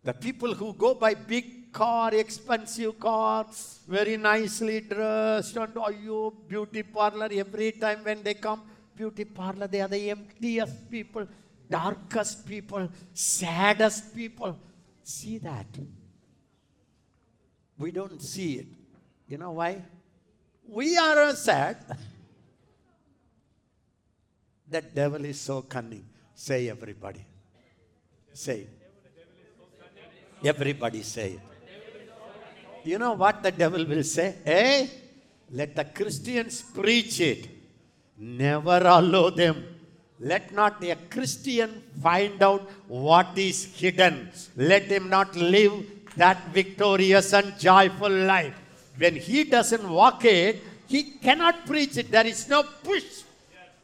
[0.03, 3.45] The people who go by big car, expensive car,
[3.85, 8.61] very nicely dressed, and oh, you beauty parlor every time when they come,
[8.95, 11.27] beauty parlor, they are the emptiest people,
[11.69, 14.57] darkest people, saddest people.
[15.03, 15.67] See that.
[17.77, 18.67] We don't see it.
[19.27, 19.81] You know why?
[20.67, 21.75] We are sad.
[24.69, 26.05] the devil is so cunning.
[26.33, 27.25] Say everybody.
[28.33, 28.67] Say.
[30.43, 31.54] Everybody say it.
[32.85, 34.35] You know what the devil will say?
[34.43, 34.89] Hey,
[35.51, 37.49] let the Christians preach it.
[38.17, 39.63] Never allow them.
[40.19, 44.29] Let not a Christian find out what is hidden.
[44.55, 45.83] Let him not live
[46.15, 48.55] that victorious and joyful life.
[48.97, 52.11] When he doesn't walk it, he cannot preach it.
[52.11, 53.23] There is no push.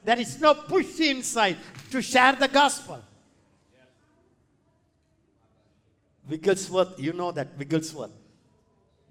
[0.06, 1.58] There is no push inside
[1.90, 3.02] to share the gospel.
[6.30, 8.12] Wigglesworth, you know that Wigglesworth.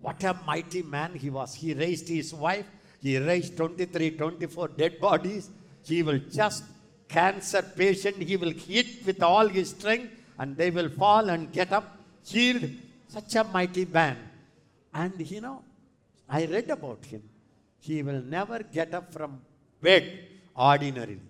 [0.00, 1.54] What a mighty man he was.
[1.54, 2.66] He raised his wife.
[3.02, 5.50] He raised 23, 24 dead bodies.
[5.84, 6.64] He will just
[7.08, 8.16] cancer patient.
[8.16, 12.70] He will hit with all his strength and they will fall and get up healed.
[13.08, 14.16] Such a mighty man.
[14.94, 15.62] And you know,
[16.28, 17.22] I read about him.
[17.80, 19.40] He will never get up from
[19.82, 20.18] bed
[20.56, 21.20] ordinarily.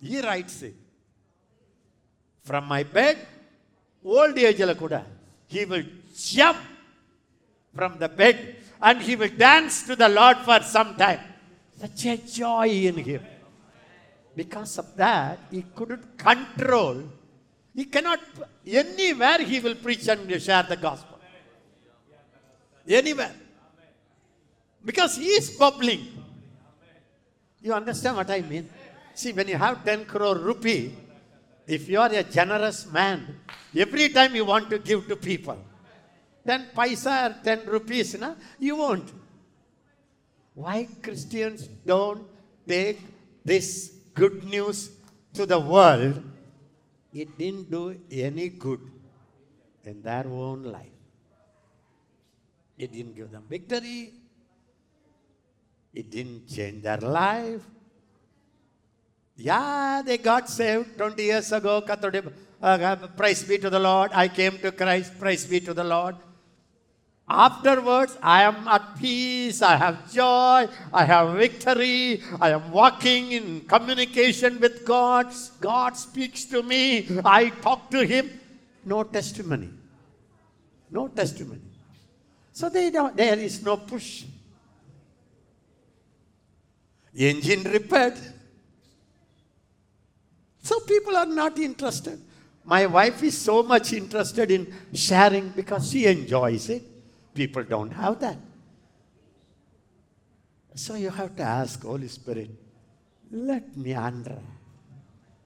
[0.00, 0.74] He writes it.
[2.44, 3.18] From my bed,
[4.04, 4.62] old age
[5.48, 5.82] he will
[6.14, 6.58] jump
[7.74, 11.20] from the bed and he will dance to the Lord for some time.
[11.78, 13.22] Such a joy in him.
[14.36, 17.02] Because of that, he couldn't control.
[17.74, 18.20] He cannot,
[18.66, 21.18] anywhere he will preach and share the gospel.
[22.86, 23.34] Anywhere.
[24.84, 26.06] Because he is bubbling.
[27.62, 28.68] You understand what I mean?
[29.14, 30.94] See, when you have 10 crore rupee,
[31.66, 33.40] if you are a generous man,
[33.74, 35.56] every time you want to give to people,
[36.46, 39.10] 10 paisa or 10 rupees, na, you won't.
[40.54, 42.26] Why Christians don't
[42.68, 43.00] take
[43.44, 44.90] this good news
[45.34, 46.22] to the world?
[47.12, 48.80] It didn't do any good
[49.84, 50.94] in their own life.
[52.76, 54.12] It didn't give them victory.
[55.92, 57.62] It didn't change their life.
[59.36, 61.82] Yeah, they got saved 20 years ago.
[62.60, 64.10] Uh, praise be to the Lord.
[64.12, 65.18] I came to Christ.
[65.18, 66.16] Praise be to the Lord.
[67.26, 69.62] Afterwards, I am at peace.
[69.62, 70.68] I have joy.
[70.92, 72.22] I have victory.
[72.38, 75.32] I am walking in communication with God.
[75.60, 77.08] God speaks to me.
[77.24, 78.30] I talk to Him.
[78.84, 79.70] No testimony.
[80.90, 81.62] No testimony.
[82.52, 84.24] So they don't, there is no push.
[87.16, 88.18] Engine repaired.
[90.62, 92.20] So people are not interested.
[92.64, 96.93] My wife is so much interested in sharing because she enjoys it
[97.35, 98.37] People don't have that.
[100.71, 102.51] So you have to ask Holy Spirit,
[103.49, 104.37] let me under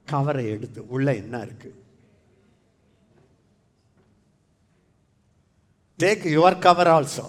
[0.08, 1.70] கவரை எடுத்து உள்ள என்ன இருக்கு
[6.00, 7.26] take your cover also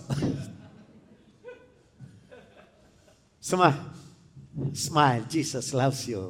[3.45, 3.69] சும்மா
[4.85, 6.23] smile Jesus loves you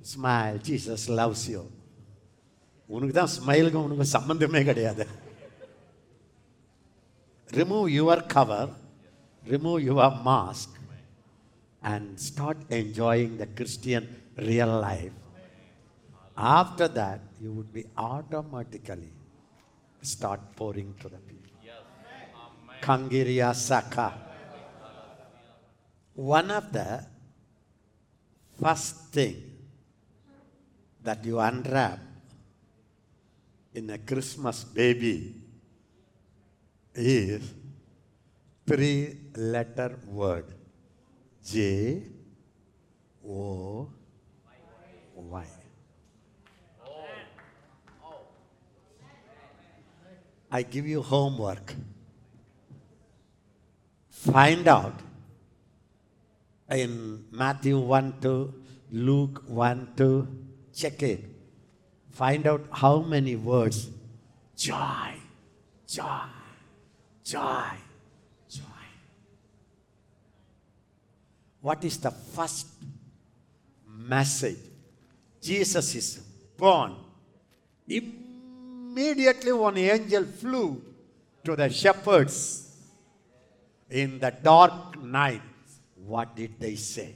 [0.00, 1.62] smile Jesus loves you
[2.88, 5.04] உனக்கு தான் ஸ்மைலுக்கும் உனக்கு சம்பந்தமே கிடையாது
[7.53, 8.69] remove your cover,
[9.45, 10.69] remove your mask,
[11.83, 15.13] and start enjoying the Christian real life.
[16.35, 19.11] After that, you would be automatically
[20.01, 21.51] start pouring to the people.
[22.81, 24.13] Kangiriya Saka.
[26.13, 27.05] One of the
[28.61, 29.43] first thing
[31.03, 31.99] that you unwrap
[33.73, 35.35] in a Christmas baby
[36.97, 37.53] is
[38.65, 40.45] three letter word
[41.45, 42.03] J
[43.25, 43.89] O
[45.15, 45.45] Y.
[50.49, 51.75] I give you homework.
[54.09, 54.99] Find out
[56.69, 58.53] in Matthew 1 2,
[58.91, 60.27] Luke 1 2,
[60.73, 61.23] check it.
[62.11, 63.89] Find out how many words
[64.55, 65.13] joy,
[65.87, 66.25] joy,
[67.27, 67.75] joy,
[68.49, 68.87] joy.
[71.61, 72.67] What is the first
[73.87, 74.59] message?
[75.41, 76.09] Jesus is
[76.55, 76.95] born.
[77.87, 80.81] Immediately, one angel flew
[81.43, 82.75] to the shepherds
[83.89, 85.41] in the dark night.
[86.05, 87.15] What did they say?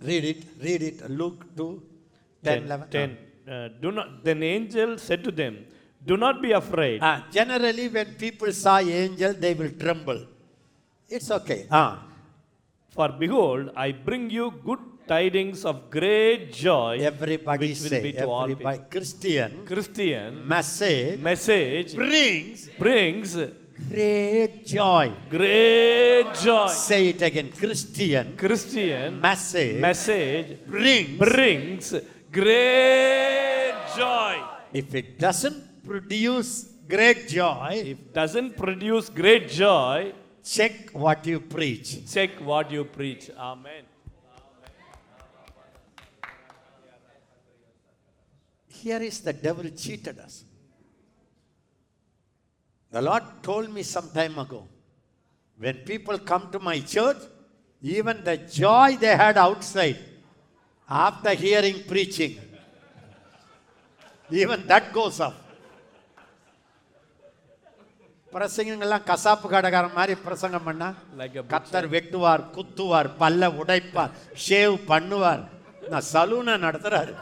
[0.00, 1.10] Read it, read it.
[1.10, 1.82] Luke 2,
[2.44, 2.88] 10, 11.
[2.88, 3.18] 10.
[3.48, 5.64] Uh, do not, then angel said to them,
[6.06, 7.00] Do not be afraid.
[7.02, 10.20] Ah, generally, when people saw angel, they will tremble.
[11.08, 11.66] It's okay.
[11.70, 12.06] Ah.
[12.94, 16.98] For behold, I bring you good tidings of great joy.
[17.00, 23.36] Everybody which say, be to all everybody, Christian Christian message message brings brings
[23.90, 25.12] great joy.
[25.28, 26.66] great joy.
[26.68, 27.50] Say it again.
[27.52, 31.18] Christian Christian message message brings.
[31.18, 31.94] brings
[32.32, 34.34] great joy.
[34.72, 36.50] If it doesn't produce
[36.88, 40.12] great joy, If doesn't produce great joy,
[40.44, 42.12] check what you preach.
[42.12, 43.30] check what you preach.
[43.38, 43.84] Amen.
[48.68, 50.44] Here is the devil cheated us.
[52.90, 54.68] The Lord told me some time ago
[55.58, 57.16] when people come to my church,
[57.82, 59.98] even the joy they had outside
[60.88, 62.38] after hearing preaching,
[64.30, 65.45] even that goes up.
[68.36, 70.88] பிரசங்கங்கள்லாம் கசாப்பு கடைக்காரன் மாதிரி பிரசங்கம் பண்ணா
[71.52, 74.14] கத்தர் வெட்டுவார் குத்துவார் பல்ல உடைப்பார்
[74.46, 75.44] shave பண்ணுவார்.
[75.90, 77.14] நான் சலூனை நடத்துறாரு.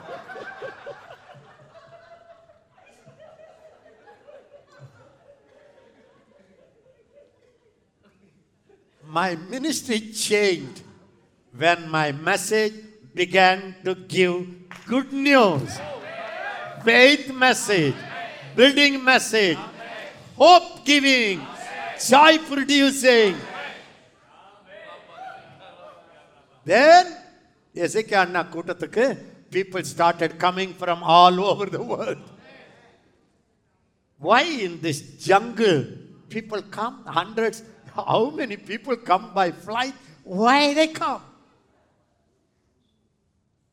[9.16, 9.98] My ministry
[10.28, 10.78] change
[11.54, 12.78] when my message
[13.18, 14.36] became to give
[14.88, 15.76] good news
[16.84, 18.00] faith message
[18.58, 19.62] building message
[20.37, 21.47] hope giving,
[22.07, 23.37] joy producing.
[26.64, 27.16] Then,
[27.76, 29.18] Ezekiel Kutatuke,
[29.51, 32.18] people started coming from all over the world.
[34.18, 35.87] Why in this jungle
[36.28, 37.05] people come?
[37.05, 37.62] Hundreds,
[37.95, 39.95] how many people come by flight?
[40.24, 41.22] Why they come?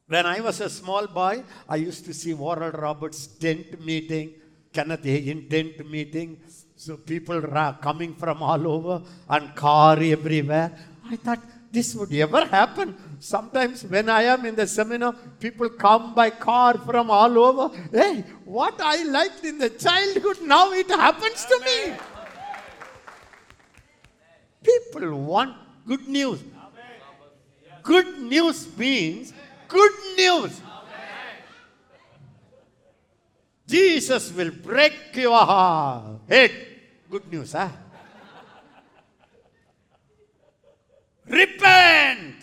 [0.07, 4.40] When I was a small boy, I used to see Oral Roberts' tent meeting.
[4.73, 6.39] Kenneth Hagin tent meeting.
[6.75, 10.71] So people ra- coming from all over and car everywhere.
[11.09, 11.39] I thought
[11.71, 12.95] this would ever happen.
[13.19, 17.75] Sometimes when I am in the seminar, people come by car from all over.
[17.91, 21.93] Hey, what I liked in the childhood, now it happens to me.
[24.63, 25.55] People want
[25.87, 26.39] good news.
[27.83, 29.33] Good news means
[29.67, 30.61] good news.
[33.71, 36.27] Jesus will break your heart.
[36.27, 36.51] head.
[37.09, 37.69] Good news, huh?
[41.25, 42.35] Repent.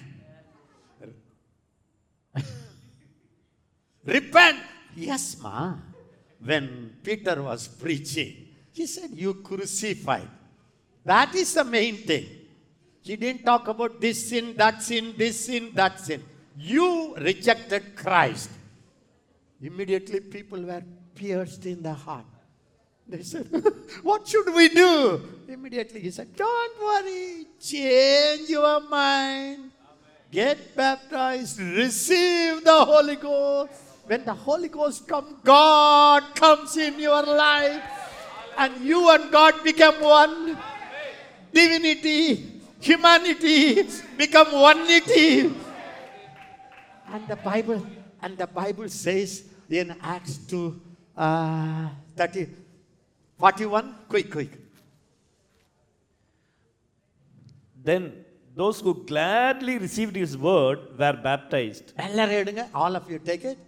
[4.07, 4.59] Repent.
[4.97, 5.75] Yes, ma.
[6.41, 10.29] When Peter was preaching, he said, You crucified.
[11.05, 12.27] That is the main thing.
[13.03, 16.23] He didn't talk about this sin, that sin, this sin, that sin.
[16.57, 18.51] You rejected Christ.
[19.61, 20.83] Immediately people were
[21.19, 22.25] pierced in the heart.
[23.09, 23.49] They said,
[24.03, 25.21] What should we do?
[25.49, 29.73] Immediately he said, Don't worry, change your mind.
[30.31, 33.73] Get baptized, receive the Holy Ghost.
[34.07, 37.83] When the Holy Ghost comes, God comes in your life,
[38.57, 40.57] and you and God become one.
[41.53, 43.85] Divinity, humanity
[44.17, 45.53] become onenity.
[47.11, 47.87] And the Bible,
[48.21, 50.88] and the Bible says in Acts 2,
[51.18, 51.88] uh,
[52.18, 52.48] 30,
[53.40, 54.52] 41, quick, quick.
[57.84, 58.04] Then
[58.56, 61.86] those who gladly received his word were baptized.
[62.08, 63.60] எல்லாரும் எடுங்க all of you take it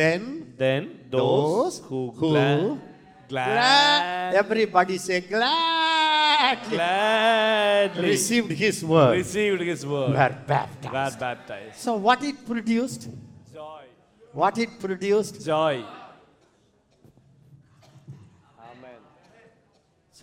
[0.00, 0.22] then
[0.62, 0.82] Then
[1.16, 2.78] those, who, who gla-
[3.32, 11.12] glad glad, everybody say gladly gladly received his word received his word were baptized were
[11.26, 11.76] baptized.
[11.84, 13.04] so what it produced
[13.58, 13.82] Joy.
[14.40, 15.74] what it produced Joy.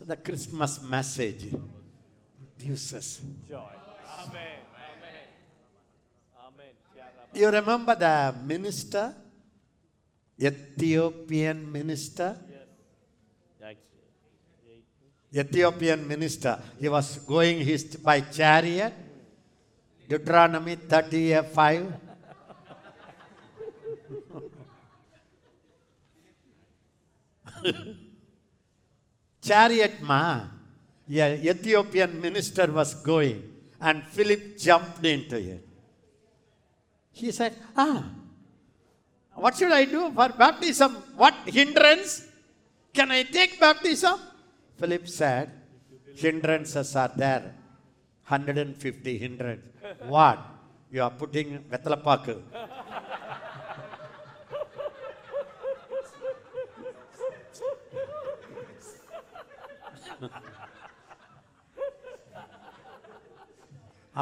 [0.07, 1.51] The christmas message
[2.39, 3.59] produces Joy.
[4.23, 4.63] Amen.
[4.71, 5.27] Amen.
[6.47, 6.75] Amen.
[7.35, 9.15] you remember the minister
[10.39, 12.39] ethiopian minister
[15.37, 16.59] Ethiopian minister.
[16.81, 18.95] He was going his by chariot.
[20.09, 21.93] Deuteronomy 30 5.
[29.47, 30.23] chariot ma.
[31.07, 33.43] Yeah, Ethiopian minister was going
[33.81, 35.63] and Philip jumped into it.
[37.13, 38.11] He said, Ah,
[39.35, 40.93] what should I do for baptism?
[41.17, 42.27] What hindrance?
[42.93, 44.19] Can I take baptism?
[44.79, 45.53] Philip said,
[46.15, 47.55] Hindrances are there.
[48.27, 49.63] 150 hindrance.
[50.09, 50.39] What?
[50.91, 52.41] You are putting Vetlapaku.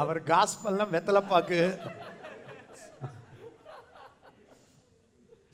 [0.00, 1.60] அவர் காஸ்பல்லாம் வெத்தலைப்பாக்கு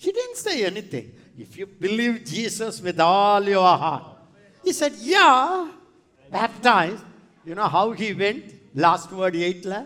[0.05, 1.07] He didn't say anything.
[1.45, 4.05] If you believe Jesus with all your heart.
[4.67, 5.71] He said, Yeah,
[6.31, 7.05] baptized.
[7.45, 8.45] You know how he went?
[8.75, 9.81] Last word, eight la?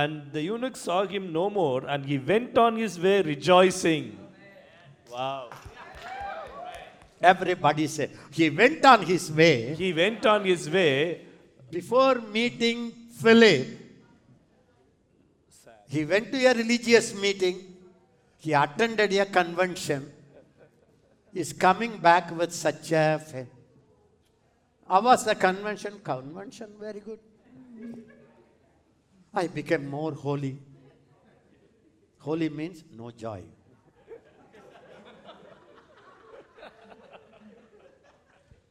[0.00, 4.18] And the eunuch saw him no more, and he went on his way rejoicing.
[5.12, 5.50] Wow.
[7.21, 8.11] Everybody said.
[8.31, 9.73] He went on his way.
[9.75, 11.21] He went on his way.
[11.71, 13.67] Before meeting Philip,
[15.89, 17.59] he went to a religious meeting.
[18.37, 20.11] He attended a convention.
[21.33, 23.19] He's coming back with such a.
[23.25, 23.47] fa-
[24.87, 25.99] How was the convention?
[26.03, 27.19] Convention, very good.
[29.33, 30.57] I became more holy.
[32.19, 33.43] Holy means no joy.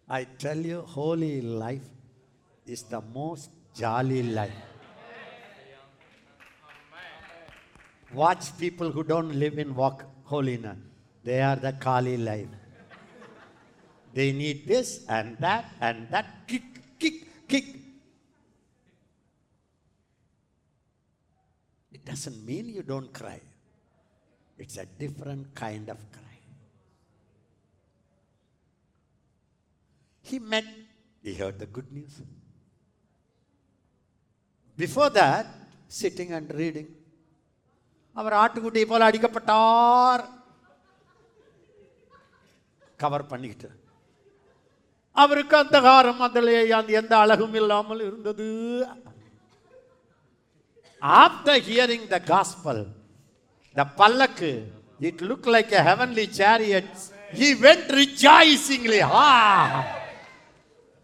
[0.09, 1.88] I tell you, holy life
[2.64, 4.52] is the most jolly life.
[8.14, 10.78] Watch people who don't live in walk holiness.
[11.24, 12.48] They are the Kali life.
[14.14, 16.46] They need this and that and that.
[16.46, 17.66] Kick, kick, kick.
[21.92, 23.40] It doesn't mean you don't cry.
[24.57, 26.26] It's a different kind of cry.
[30.29, 30.68] He met,
[31.24, 32.14] he heard the good news.
[34.79, 35.47] Before that,
[36.01, 36.89] sitting and reading.
[38.20, 40.22] அவர் ஆட்டுக்குட்டி போல அடிக்கப்பட்டார்.
[43.03, 43.68] Cover பண்ணிக்கிட்டு.
[45.12, 48.49] அவருக்கு அந்த காரம் அதில் அந்த எந்த அழகும் இல்லாமல் இருந்தது.
[51.03, 52.83] After hearing the gospel
[53.77, 54.51] the பல்லக்கு
[55.09, 56.91] it look like a heavenly chariot
[57.41, 59.29] he went rejoicingly ah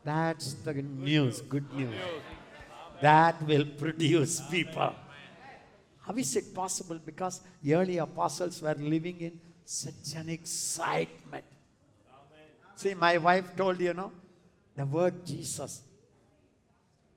[0.04, 1.94] That's the news, good news.
[3.00, 4.94] That will produce people.
[6.00, 6.98] How is it possible?
[7.04, 11.44] Because early apostles were living in such an excitement.
[12.74, 14.10] See, my wife told you know,
[14.74, 15.82] the word Jesus,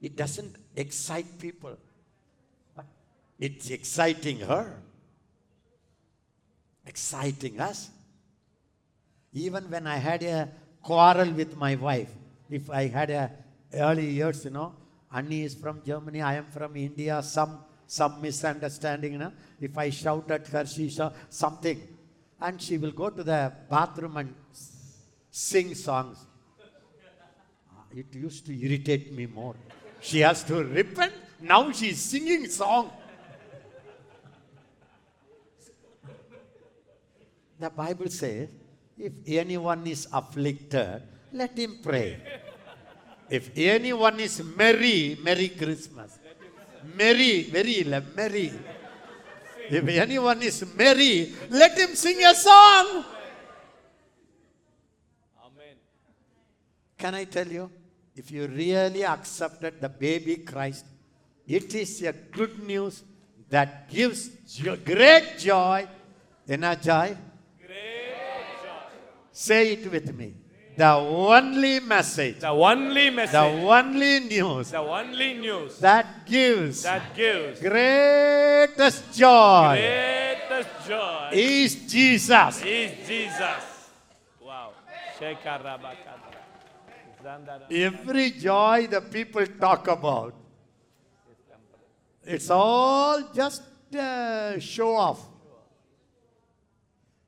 [0.02, 1.78] it doesn't excite people,
[2.76, 2.86] but
[3.40, 4.78] it's exciting her,
[6.86, 7.90] exciting us.
[9.34, 10.50] Even when I had a
[10.84, 12.12] quarrel with my wife,
[12.50, 13.32] if I had a
[13.74, 14.74] early years, you know,
[15.14, 19.32] Annie is from Germany, I am from India, some some misunderstanding, you know.
[19.62, 20.90] If I shout at her, she
[21.30, 21.82] something.
[22.42, 24.34] And she will go to the bathroom and
[25.32, 26.18] sing songs.
[27.72, 29.56] Ah, it used to irritate me more.
[30.02, 31.14] She has to repent.
[31.42, 32.92] Now she's singing song.
[37.60, 38.50] The Bible says,
[38.98, 41.02] if anyone is afflicted,
[41.36, 42.18] let him pray.
[43.30, 46.20] If anyone is merry, Merry Christmas.
[46.96, 47.84] Merry, very
[48.16, 48.52] merry.
[49.70, 53.04] If anyone is merry, let him sing a song.
[55.44, 55.76] Amen.
[56.98, 57.72] Can I tell you?
[58.16, 60.86] If you really accepted the baby Christ,
[61.48, 63.04] it is a good news
[63.50, 65.88] that gives jo- great joy.
[66.48, 67.18] Inner joy?
[69.32, 70.34] Say it with me.
[70.78, 77.16] The only message, The only message, the only news the only news that gives that
[77.16, 82.62] gives greatest joy greatest joy is Jesus.
[82.64, 83.90] is Jesus.
[84.42, 84.74] Wow.
[87.72, 90.34] Every joy the people talk about,
[92.24, 93.64] it's all just
[93.96, 95.22] uh, show off.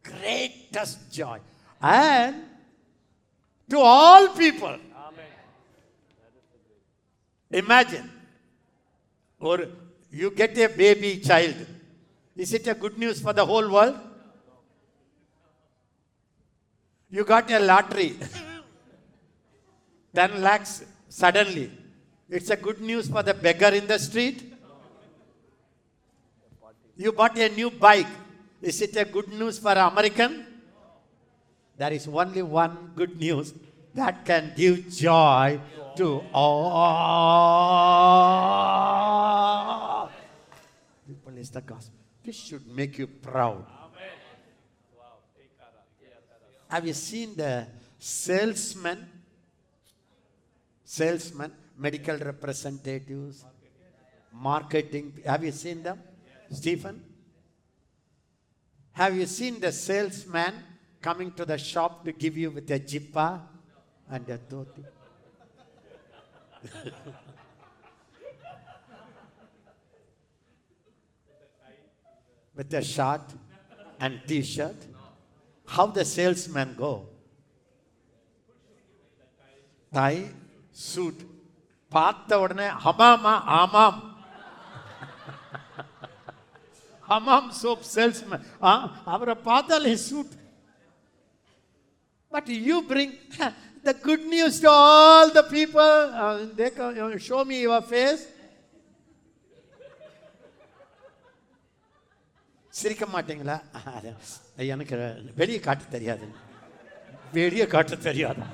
[0.03, 1.39] Greatest joy.
[1.81, 2.46] And
[3.69, 4.77] to all people,
[7.51, 8.09] imagine,
[9.39, 9.67] or
[10.11, 11.55] you get a baby child.
[12.35, 13.97] Is it a good news for the whole world?
[17.09, 18.17] You got a lottery.
[20.15, 21.71] 10 lakhs suddenly.
[22.29, 24.53] It's a good news for the beggar in the street.
[26.97, 28.07] You bought a new bike.
[28.61, 30.46] Is it a good news for American?
[31.77, 33.53] There is only one good news
[33.93, 35.61] that can give joy
[35.95, 36.57] to all.
[41.07, 41.93] People is the gospel.
[42.23, 43.63] This should make you proud.
[46.67, 47.67] Have you seen the
[47.99, 49.07] salesmen?
[50.83, 53.45] Salesmen, medical representatives,
[54.33, 55.13] marketing.
[55.25, 56.01] Have you seen them?
[56.51, 57.03] Stephen?
[58.93, 60.53] Have you seen the salesman
[61.02, 63.40] coming to the shop to give you with a jippa
[64.08, 64.84] and a dhoti?
[72.56, 73.22] with a shirt
[74.00, 74.76] and t-shirt?
[75.68, 76.92] How the salesman go?
[79.92, 80.24] tie,
[80.72, 81.18] suit.
[81.92, 83.98] பார்த்த உடனே ஹமாமா ஆமாம்
[87.08, 88.72] Hamam soap salesman ஆ
[89.14, 90.32] அவரை பார்த்தாலே suit
[92.32, 93.14] but you bring
[93.84, 95.90] the good news to all the people
[96.60, 96.68] they
[97.28, 98.22] show me your face
[102.74, 103.56] சிரிக்க மாட்டீங்களா
[103.90, 104.10] அது
[104.74, 104.96] எனக்கு
[105.36, 106.26] வெளியே காட்ட தெரியாது
[107.32, 108.44] வெளியே காட்ட தெரியாது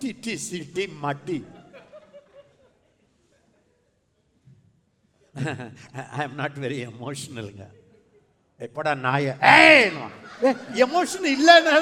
[0.00, 1.38] திட்டி சிட்டி மட்டி
[6.14, 7.64] ஐ எம் நாட் வெரி எமோஷனலுங்க
[8.59, 9.27] எப்படா நாய?
[10.83, 11.75] எமோஷன் இல்லைன்னா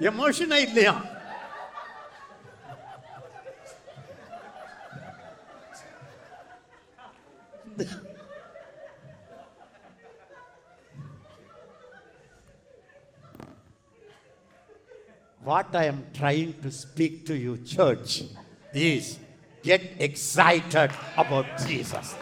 [0.00, 0.94] எமோஷனா இல்லையா?
[15.44, 18.22] What I am trying to speak to you, church,
[18.72, 19.18] is
[19.62, 22.14] get excited about Jesus.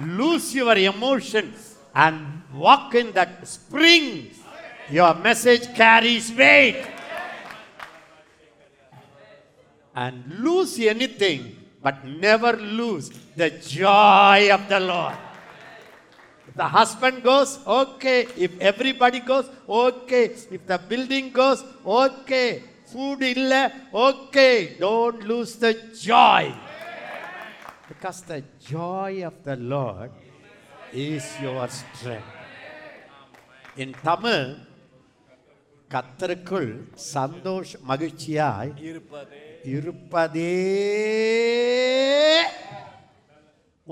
[0.00, 4.30] Lose your emotions and walk in that spring.
[4.90, 6.86] Your message carries weight.
[9.94, 15.27] And lose anything, but never lose the joy of the Lord
[16.57, 18.27] the husband goes, okay.
[18.37, 20.25] If everybody goes, okay.
[20.51, 22.63] If the building goes, okay.
[22.91, 24.75] Food illa, okay.
[24.79, 26.53] Don't lose the joy.
[27.87, 30.11] Because the joy of the Lord
[30.91, 32.31] is your strength.
[33.75, 34.55] In Tamil,
[35.93, 36.69] கத்தருக்குள்
[37.13, 38.71] சந்தோஷ மகிழ்ச்சியாய்
[39.71, 40.53] இருப்பதே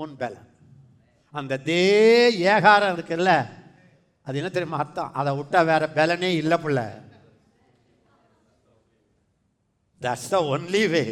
[0.02, 0.45] உன் பலன்
[1.33, 1.81] அந்த தே
[2.51, 3.31] ஏகாரம் இருக்குல்ல
[4.27, 5.11] அது என்ன தெரியுமா அர்த்தம்?
[5.13, 6.79] அதை விட்டால் வேற பலனே இல்லை பிள்ள.
[10.01, 11.03] That's the only way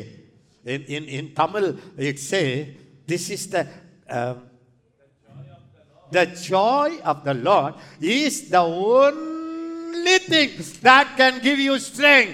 [0.65, 1.67] in in in Tamil
[2.09, 2.43] it's a
[3.07, 3.57] this is the
[6.11, 7.75] the joy of the lot
[8.15, 8.59] is the
[8.95, 10.53] only thing
[10.87, 12.33] that can give you strength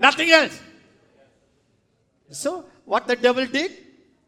[0.00, 0.60] nothing else
[2.30, 2.52] so
[2.92, 3.76] what the devil did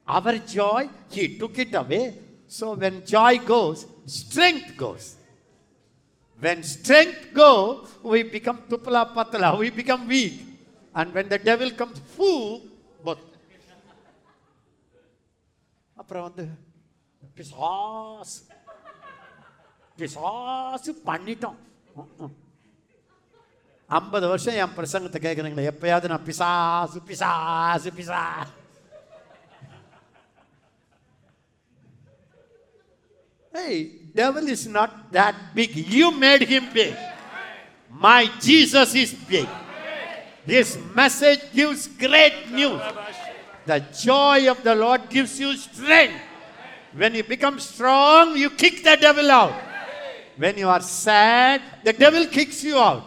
[0.08, 2.02] our joy he took it away
[2.52, 5.04] So, when joy goes, strength goes.
[6.40, 10.34] When strength goes, we become tupla patla, we become weak.
[10.94, 12.60] And when the devil comes, foo,
[13.06, 13.22] both.
[15.96, 16.44] அப்புறம் வந்து
[17.36, 18.38] பிசாசு
[19.98, 21.58] பிசாசு பண்ணிட்டோம்
[23.90, 28.22] ஐம்பது வருஷம் என் பிரசங்கத்தை கேட்குறீங்களே எப்பயாவது நான் பிசாசு பிசாசு பிசா
[33.52, 35.76] Hey, devil is not that big.
[35.76, 36.96] You made him big.
[37.90, 39.48] My Jesus is big.
[40.46, 42.80] His message gives great news.
[43.66, 46.20] The joy of the Lord gives you strength.
[46.94, 49.54] When you become strong, you kick the devil out.
[50.36, 53.04] When you are sad, the devil kicks you out.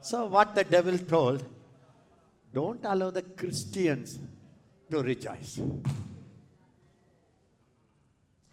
[0.00, 1.44] So, what the devil told,
[2.54, 4.18] don't allow the Christians
[4.90, 5.60] to rejoice.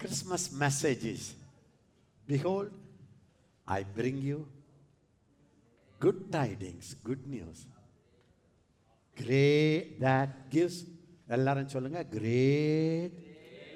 [0.03, 1.23] Christmas message is
[2.27, 2.71] Behold,
[3.67, 4.39] I bring you
[6.01, 7.59] good tidings, good news.
[9.17, 10.77] Great that gives
[11.37, 13.15] எல்லாரும் சொல்லுங்க great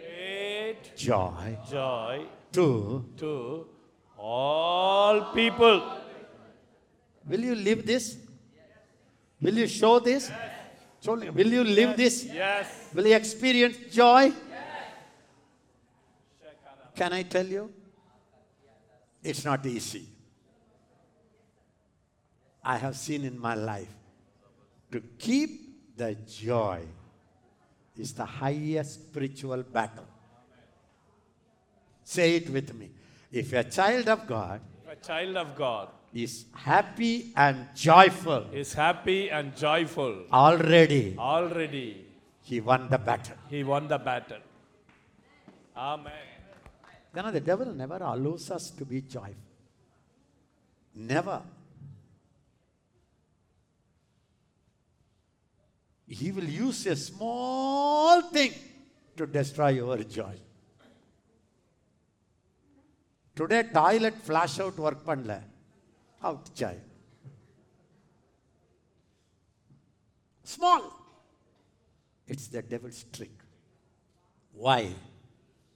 [0.05, 2.15] Great joy joy
[2.57, 2.67] to
[3.23, 3.33] to
[4.35, 5.77] all people.
[7.31, 8.05] will you live this
[9.45, 10.25] will you show this
[11.07, 12.69] சொல்லுங்க will you live this Yes.
[12.97, 14.23] will you experience joy
[17.00, 17.64] can i tell you
[19.32, 20.06] it's not easy
[22.74, 23.94] i have seen in my life
[24.92, 25.52] to keep
[26.02, 26.80] the joy
[28.06, 30.10] is the highest spiritual battle
[32.16, 32.90] say it with me
[33.42, 34.60] if you're a child of god
[34.92, 35.88] A child of God
[36.26, 36.34] is
[36.66, 40.14] happy and joyful is happy and joyful.
[40.32, 41.90] already Already
[42.50, 44.44] he won the battle he won the battle.
[45.76, 46.27] Amen.
[47.17, 49.35] You know, the devil never allows us to be joyful.
[50.95, 51.43] Never.
[56.07, 58.53] He will use a small thing
[59.17, 60.37] to destroy your joy.
[63.35, 65.43] Today, toilet flash out work பண்ணல
[66.23, 66.77] out joy.
[70.45, 70.83] Small.
[72.27, 73.37] It's the devil's trick.
[74.53, 74.95] Why?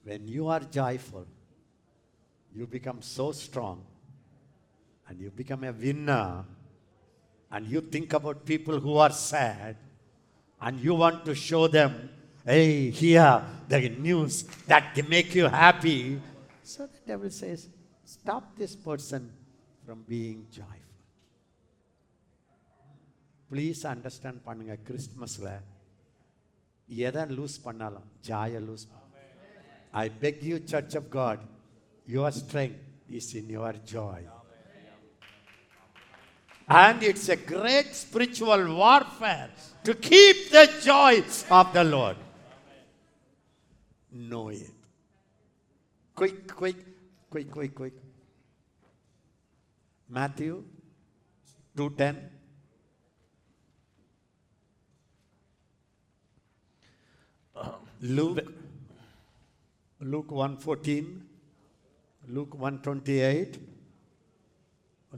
[0.03, 1.25] When you are joyful,
[2.55, 3.83] you become so strong
[5.07, 6.45] and you become a winner
[7.51, 9.75] and you think about people who are sad
[10.61, 12.09] and you want to show them,
[12.45, 16.19] hey, here, the news that can make you happy.
[16.63, 17.67] So the devil says,
[18.05, 19.31] stop this person
[19.85, 20.87] from being joyful.
[23.51, 25.51] Please understand பண்ணுங்க கிறிஸ்மஸில்
[27.07, 28.85] எதை loose பண்ணாலும் ஜாயை loose
[29.92, 31.40] I beg you, Church of God,
[32.06, 32.78] your strength
[33.10, 34.24] is in your joy.
[36.68, 39.50] And it's a great spiritual warfare
[39.84, 42.16] to keep the joy of the Lord.
[44.12, 44.70] Know it.
[46.14, 46.76] Quick, quick,
[47.28, 47.94] quick, quick, quick.
[50.08, 50.64] Matthew
[51.76, 52.30] 2:10.
[58.00, 58.61] Luke
[60.02, 61.22] Luke 114,
[62.28, 63.58] Luke 128,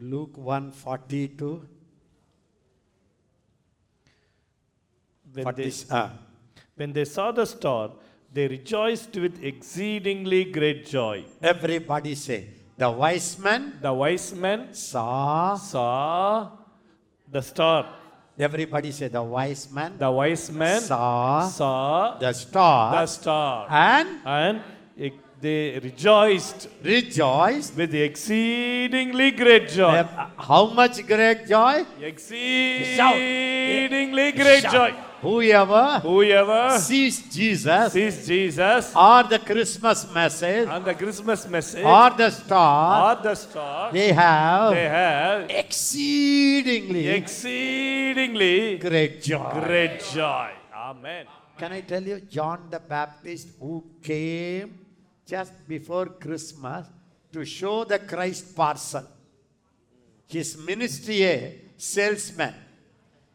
[0.00, 1.66] Luke 142,
[5.32, 6.12] When 40, they, ah,
[6.76, 7.92] when they saw the star,
[8.32, 11.24] they rejoiced with exceedingly great joy.
[11.42, 16.50] everybody say, the wise men The wise men saw, saw
[17.30, 17.86] the star.
[18.38, 24.20] everybody say, the wise men The wise men saw saw the star the star and
[24.26, 24.62] and
[25.40, 27.76] they rejoiced Rejoiced.
[27.76, 29.96] with exceedingly great joy.
[29.98, 31.84] Uh, How much great joy?
[33.00, 34.72] Exceedingly great Shout.
[34.72, 34.94] joy.
[35.22, 42.10] Whoever Whoever sees Jesus sees Jesus or the Christmas message and the Christmas message or
[42.10, 49.50] the star, or the star, they have they have exceedingly exceedingly great joy.
[49.64, 50.50] great joy.
[50.76, 51.24] Amen.
[51.56, 54.83] Can I tell you, John the Baptist, who came
[55.26, 56.86] just before Christmas
[57.32, 59.04] to show the Christ parcel,
[60.26, 62.54] his ministry, a salesman.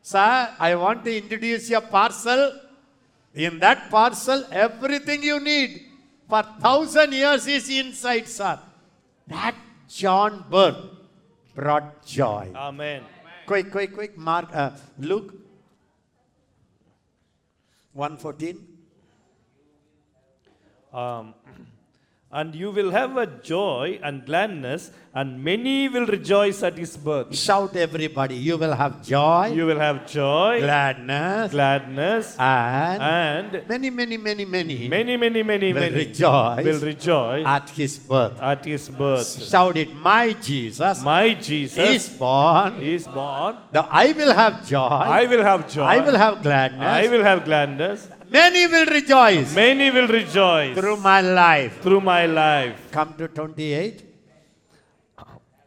[0.01, 2.59] Sir, I want to introduce your parcel.
[3.33, 5.85] In that parcel, everything you need
[6.27, 8.59] for thousand years is inside, sir.
[9.27, 9.55] That
[9.87, 10.77] John birth
[11.53, 12.51] brought joy.
[12.55, 13.03] Amen.
[13.45, 14.17] Quick, quick, quick.
[14.17, 15.33] Mark, uh, Luke
[17.93, 18.67] 114.
[20.93, 21.33] Um,
[22.31, 27.35] and you will have a joy and gladness, and many will rejoice at his birth.
[27.35, 28.35] Shout everybody.
[28.35, 34.45] You will have joy, You will have joy, gladness, gladness, and and many, many, many,
[34.45, 38.39] many, many, many, many, will many rejoice will rejoice at his birth.
[38.39, 39.43] at his birth.
[39.49, 39.95] Shout it.
[39.95, 41.77] My Jesus My Jesus.
[41.77, 42.73] is Jesus born.
[42.81, 43.57] is born.
[43.71, 45.01] The I will have joy.
[45.19, 45.83] I will have joy.
[45.83, 46.81] I will have gladness.
[46.83, 48.07] I will have gladness.
[48.31, 51.81] Many will rejoice Many will rejoice through my life.
[51.81, 52.91] through my life.
[52.91, 54.05] Come to 28.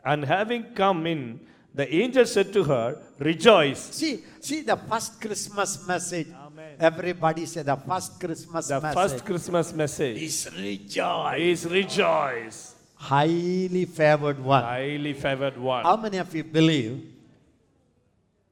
[0.05, 1.41] And having come in,
[1.75, 3.79] the angel said to her, Rejoice.
[3.95, 6.27] See, see the first Christmas message.
[6.35, 6.77] Amen.
[6.81, 11.39] Everybody say the first Christmas The message first Christmas message is rejoice.
[11.41, 12.75] is rejoice.
[12.97, 14.63] Highly favored one.
[14.63, 15.85] Highly favored one.
[15.85, 17.03] How many of you believe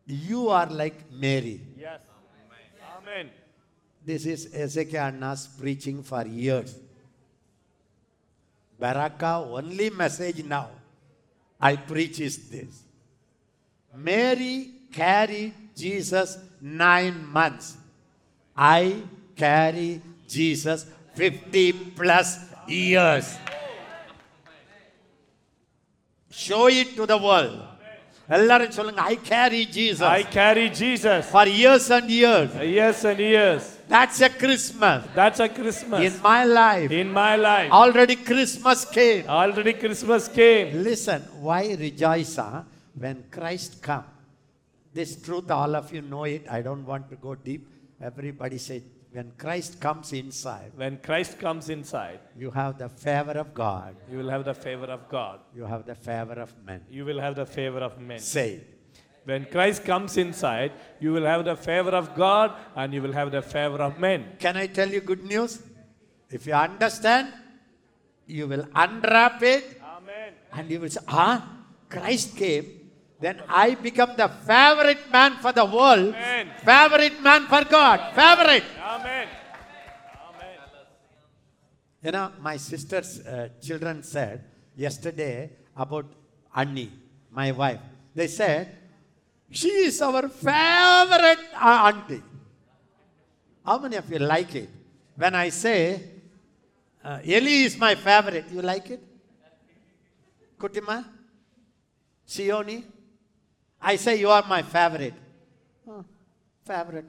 [0.07, 1.61] you are like Mary?
[1.79, 2.01] Yes.
[2.99, 3.31] Amen.
[4.06, 6.76] This is Ezekiel Anna's preaching for years.
[8.80, 10.70] Baraka only message now
[11.60, 12.84] I preach is this.
[13.95, 17.78] Mary carried Jesus nine months.
[18.56, 19.01] I
[19.36, 20.86] carry Jesus
[21.16, 23.38] 50 plus years.
[26.30, 27.62] Show it to the world.
[28.36, 33.64] எல்லாரும் சொல்லுங்க ஐ carry Jesus I carry Jesus for years and years years and years.
[33.91, 35.05] That's a Christmas.
[35.16, 36.01] That's a Christmas.
[36.01, 36.93] In my life.
[36.93, 37.72] In my life.
[37.72, 39.26] Already Christmas came.
[39.26, 40.84] Already Christmas came.
[40.84, 42.62] Listen, why rejoice huh?
[42.95, 44.05] when Christ come?
[44.95, 46.47] This truth, all of you know it.
[46.49, 47.66] I don't want to go deep.
[48.01, 50.70] Everybody say, when Christ comes inside.
[50.76, 52.20] When Christ comes inside.
[52.38, 53.97] You have the favor of God.
[54.09, 55.41] You will have the favor of God.
[55.53, 56.82] You have the favor of men.
[56.88, 58.20] You will have the favor of men.
[58.20, 58.61] Say
[59.25, 63.31] when Christ comes inside, you will have the favor of God and you will have
[63.31, 64.25] the favor of men.
[64.39, 65.61] can i tell you good news
[66.31, 67.29] if you understand
[68.27, 69.64] you will unwrap it
[69.97, 70.33] Amen.
[70.53, 71.47] And you will say, ah,
[71.89, 72.91] Christ came,
[73.21, 76.51] then I become the favorite man for the world, Amen.
[76.64, 78.64] favorite man for God, favorite.
[78.83, 79.29] Amen.
[80.29, 80.49] Amen.
[82.03, 84.45] You know, my sister's uh, children said
[84.75, 86.07] yesterday about
[86.55, 86.91] Annie,
[87.31, 87.81] my wife.
[88.14, 88.77] They said,
[89.51, 92.22] she is our favorite auntie.
[93.64, 94.68] How many of you like it?
[95.16, 96.03] When I say,
[97.05, 99.01] uh, Eli is my favorite, you like it?
[100.59, 101.05] Kutima?
[102.26, 102.84] Sioni?
[103.82, 105.14] I say you are my favorite.
[105.88, 106.05] Oh,
[106.64, 107.07] favorite.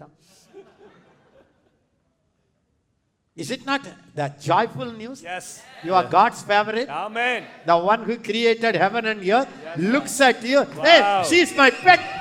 [3.36, 3.82] Is it not
[4.14, 5.24] the joyful news?
[5.24, 5.62] Yes.
[5.84, 6.90] You are God's favorite.
[6.90, 7.46] Amen.
[7.66, 10.64] The one who created heaven and earth looks at you.
[10.64, 11.24] Hey, Wow.
[11.24, 12.21] she is my pet.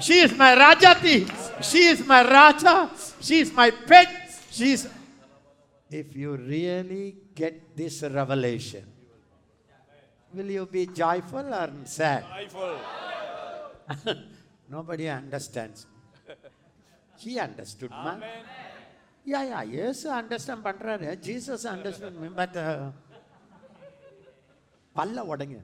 [0.00, 1.62] She is my Rajati.
[1.62, 2.90] She is my Raja.
[3.20, 4.08] She is my pet.
[4.50, 4.88] She is.
[5.90, 8.84] If you really get this revelation,
[10.34, 12.24] will you be joyful or sad?
[12.34, 12.78] Joyful.
[14.68, 15.86] Nobody understands.
[17.16, 18.22] She understood, man.
[19.24, 20.62] Yeah, yeah, yes, understand
[21.64, 22.92] understood me, but uh,
[24.98, 25.56] பல்ல உடைங்க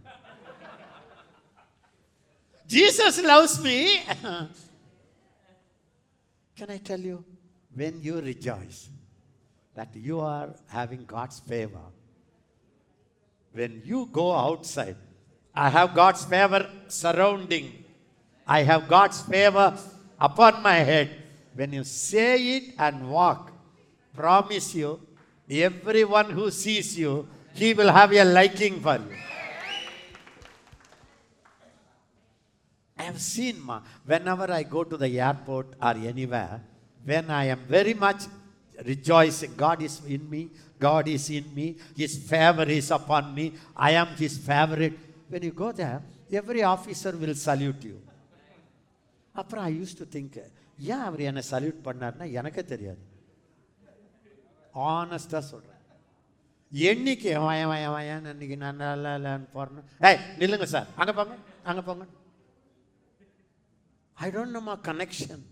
[2.73, 4.01] Jesus loves me.
[6.57, 7.23] Can I tell you,
[7.75, 8.89] when you rejoice
[9.75, 11.85] that you are having God's favor,
[13.53, 14.97] when you go outside,
[15.55, 17.85] I have God's favor surrounding,
[18.47, 19.77] I have God's favor
[20.19, 21.11] upon my head.
[21.55, 23.53] When you say it and walk,
[24.17, 24.99] promise you,
[25.51, 29.32] everyone who sees you, he will have a liking for you.
[33.03, 33.77] I have seen, ma,
[34.07, 36.61] whenever I go to the airport or anywhere,
[37.03, 38.23] when I am very much
[38.79, 40.43] rejoicing, God is in me,
[40.81, 43.47] God is in me, His favor is upon me,
[43.77, 44.97] I am His favorite.
[45.29, 45.99] When you go there,
[46.33, 47.99] every officer will salute you.
[49.35, 50.35] அப்புறம் ஐ use to think
[50.87, 53.03] ஏன் அவர் என்னை salute பண்ணார்னா எனக்கே தெரியாது
[54.75, 55.79] ஆனஸ்டாக சொல்கிறேன்
[56.73, 61.37] என்னைக்கு வயன் வயன் வயன் அன்னைக்கு நான் நல்லா இல்லைன்னு போகிறேன் ஏய் நில்லுங்க சார் அங்கே போங்க
[61.71, 62.05] அங்கே போங்க
[64.19, 65.45] I don't know my connection.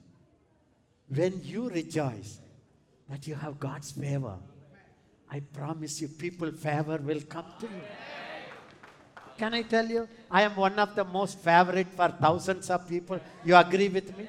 [1.08, 2.38] When you rejoice
[3.08, 4.36] that you have God's favor,
[5.30, 7.82] I promise you, people favor will come to you.
[9.38, 10.08] Can I tell you?
[10.30, 13.18] I am one of the most favorite for thousands of people.
[13.44, 14.28] You agree with me?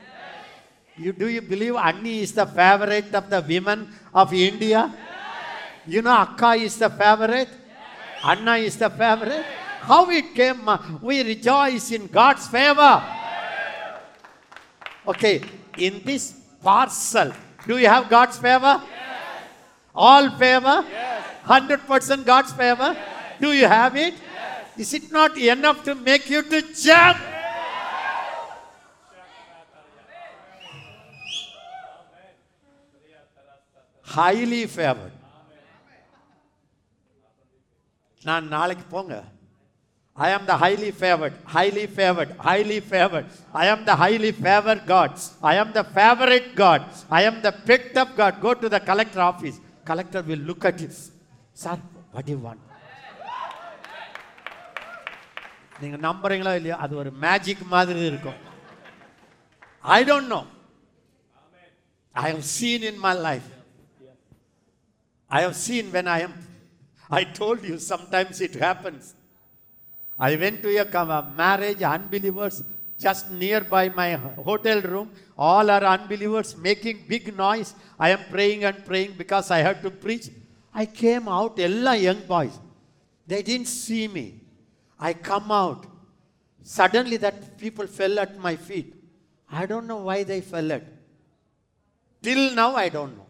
[0.97, 4.93] You do you believe Annie is the favorite of the women of India?
[5.87, 7.49] You know Akka is the favorite?
[8.23, 9.45] Anna is the favorite?
[9.81, 10.67] How it came?
[10.69, 13.01] Uh, we rejoice in God's favor.
[15.06, 15.42] Okay,
[15.78, 17.32] in this parcel,
[17.66, 18.82] do you have God's favor?
[19.94, 20.84] All favor?
[21.46, 22.96] 100% God's favor?
[23.40, 24.14] Do you have it?
[24.76, 27.18] Is it not enough to make you to jump?
[34.02, 35.14] Highly favored.
[38.28, 39.14] நான் நாளைக்கு போங்க
[40.16, 43.26] I am the highly favored, highly favored, highly favored.
[43.52, 45.10] I am the highly favored God.
[45.42, 46.84] I am the favorite God.
[47.10, 48.40] I am the picked up God.
[48.40, 49.60] Go to the collector office.
[49.84, 50.88] Collector will look at you.
[51.52, 51.76] Sir,
[52.12, 52.60] what do you want?
[55.80, 58.38] நீங்க நம்புறீங்களோ இல்லையோ அது ஒரு magic மாதிரி இருக்கும்
[59.96, 60.38] I don't know
[62.22, 63.50] I have seen in my life
[65.30, 66.34] I have seen when I am,
[67.10, 69.14] I told you sometimes it happens.
[70.21, 70.69] I went to
[71.09, 72.61] a marriage, unbelievers,
[72.99, 75.11] just nearby my hotel room.
[75.35, 77.73] All are unbelievers making big noise.
[77.99, 80.29] I am praying and praying because I had to preach.
[80.71, 82.59] I came out, all young boys.
[83.25, 84.41] They didn't see me.
[84.99, 85.87] I come out.
[86.61, 88.93] Suddenly that people fell at my feet.
[89.51, 90.83] I don't know why they fell at.
[92.21, 93.25] Till now, I don't know.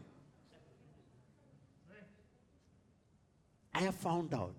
[3.73, 4.55] I have found out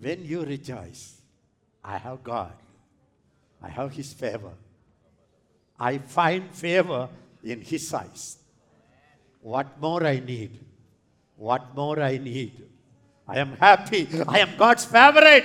[0.00, 1.20] when you rejoice,
[1.84, 2.52] I have God,
[3.62, 4.52] I have His favor.
[5.78, 7.08] I find favor
[7.44, 8.38] in His eyes.
[9.40, 10.58] What more I need?
[11.36, 12.52] What more I need?
[13.26, 14.08] I am happy.
[14.28, 15.44] I am God's favorite.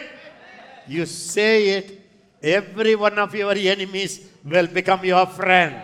[0.88, 2.02] You say it,
[2.42, 5.82] every one of your enemies will become your friend.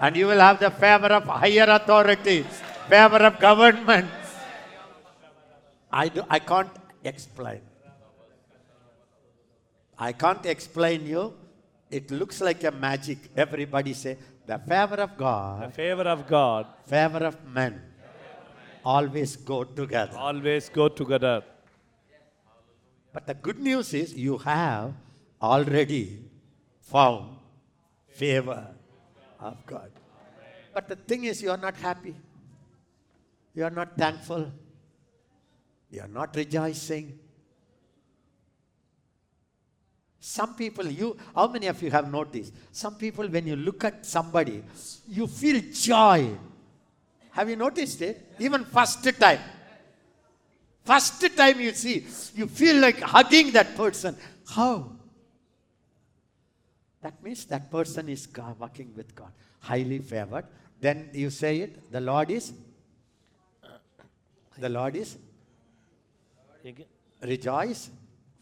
[0.00, 2.46] And you will have the favor of higher authorities,
[2.88, 4.10] favor of government,
[5.92, 6.70] I, do, I can't
[7.04, 7.60] explain.
[9.98, 11.34] I can't explain you.
[11.90, 13.18] It looks like a magic.
[13.36, 17.80] Everybody say, the favor of The God, favor of God favor of men,
[18.84, 20.16] always go together.
[20.16, 21.44] always go together.
[23.12, 24.94] But the good news is you have
[25.40, 26.24] already
[26.80, 27.36] found
[28.08, 28.66] favor
[29.38, 29.90] of God.
[30.74, 32.14] But the thing is, you are not happy.
[33.54, 34.50] You are not thankful.
[35.92, 37.18] You are not rejoicing.
[40.18, 42.54] Some people, you, how many of you have noticed?
[42.72, 44.64] Some people, when you look at somebody,
[45.06, 46.30] you feel joy.
[47.32, 48.34] Have you noticed it?
[48.38, 49.40] Even first time.
[50.84, 54.16] First time you see, you feel like hugging that person.
[54.48, 54.92] How?
[57.02, 60.46] That means that person is God, working with God, highly favored.
[60.80, 62.52] Then you say it, the Lord is,
[64.56, 65.18] the Lord is,
[66.65, 66.89] Again.
[67.21, 67.81] rejoice,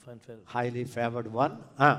[0.06, 0.42] Fine, fine.
[0.48, 1.56] highly favored one.
[1.80, 1.96] Ah.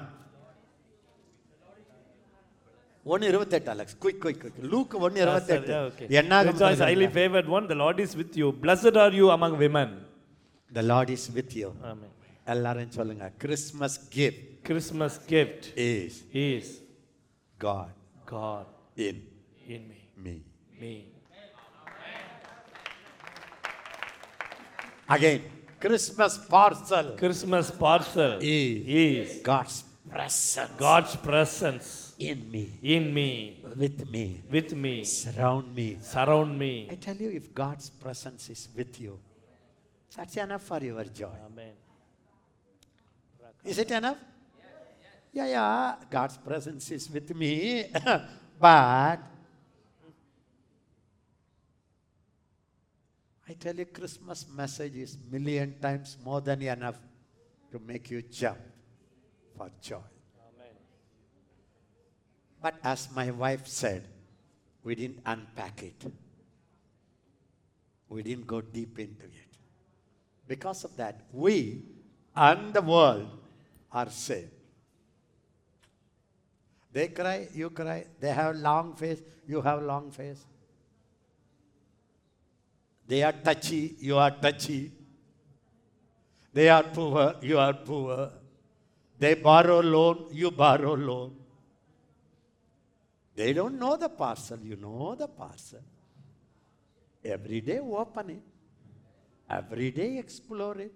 [3.07, 6.07] ஒன்று இருபத்தெட்டு Alex quick quick quick look ஒன்று Ah, sir, இருபத்தெட்டு yeah, okay.
[6.21, 7.67] என்னாகும் Rejoice, highly favored one.
[7.73, 8.49] The Lord is with you.
[8.65, 9.91] Blessed are you among women.
[10.71, 12.11] The Lord is with you Amen.
[12.47, 16.67] எல்லாரும் சொல்லுங்க Christmas gift Christmas gift is is
[17.59, 17.95] God
[18.35, 18.67] God
[19.09, 19.23] in
[19.77, 20.01] in me.
[20.25, 20.35] Me
[20.83, 20.95] Me.
[25.09, 25.45] Again
[25.82, 27.16] Christmas parcel.
[27.18, 30.72] Christmas parcel is, is God's presence.
[30.78, 32.80] God's presence in me.
[32.84, 33.64] In me.
[33.76, 34.42] With me.
[34.50, 35.04] With me.
[35.04, 35.98] Surround me.
[36.02, 36.88] Surround me.
[36.92, 39.20] I tell you, if God's presence is with you,
[40.16, 41.34] that's enough for your joy.
[41.46, 41.74] Amen.
[43.66, 44.18] Is it enough?
[45.34, 45.96] Yeah, yeah.
[46.10, 47.86] God's presence is with me,
[48.60, 49.20] but
[53.52, 56.96] I tell you Christmas message is million times more than enough
[57.74, 58.60] to make you jump
[59.58, 60.08] for joy
[60.48, 60.76] Amen.
[62.62, 64.08] But as my wife said,
[64.86, 66.02] we didn't unpack it.
[68.08, 69.58] We didn't go deep into it.
[70.48, 71.84] Because of that, we
[72.34, 73.28] and the world
[73.92, 74.52] are saved.
[76.94, 78.06] They cry, you cry.
[78.18, 80.46] They have long face, you have long face.
[83.12, 84.90] They are touchy, you are touchy.
[86.54, 88.32] They are poor, you are poor.
[89.20, 91.36] They borrow loan, you borrow loan.
[93.36, 95.82] They don't know the parcel, you know the parcel.
[97.26, 98.44] Every day open it.
[99.50, 100.94] Every day explore it.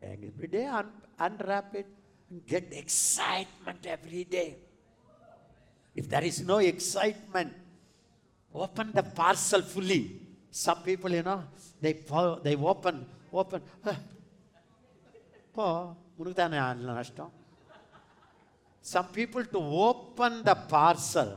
[0.00, 1.88] And every day un- unwrap it.
[2.30, 4.58] And get excitement every day.
[5.96, 7.52] If there is no excitement,
[8.54, 10.20] open the parcel fully.
[10.52, 11.38] Some people, you know,
[11.82, 12.96] they open open,
[13.40, 13.62] open.
[15.56, 15.66] போ
[16.18, 16.58] உனக்கு தானே
[16.98, 17.32] நஷ்டம்?
[18.84, 21.32] Some people to open the parcel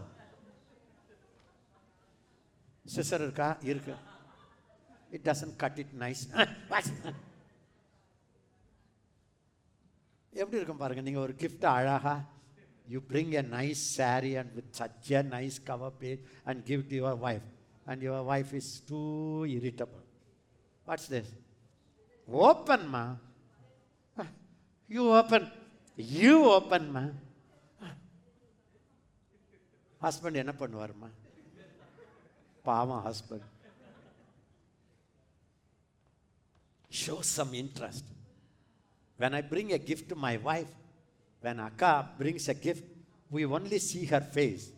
[2.96, 3.50] sister இருக்கா?
[3.72, 3.96] இருக்கு.
[5.16, 6.24] It doesn't cut it nice
[10.34, 12.16] எப்படி இருக்கும் பாருங்க நீங்கள் ஒரு கிஃப்ட் அழகா
[12.94, 17.20] you bring a nice sari and with such a nice cover page and gift your
[17.28, 17.46] wife
[17.87, 20.05] and your wife is too irritable
[20.85, 21.29] what's this
[22.49, 23.05] open ma
[24.95, 25.45] you open
[26.19, 27.05] you open ma
[30.05, 31.09] husband என்ன பண்ணுவாருமா
[32.69, 33.49] பாவம் husband
[36.91, 38.05] show some interest.
[39.17, 40.69] When I bring a gift to my wife,
[41.41, 42.85] when Akka brings a gift,
[43.31, 44.71] we only see her face.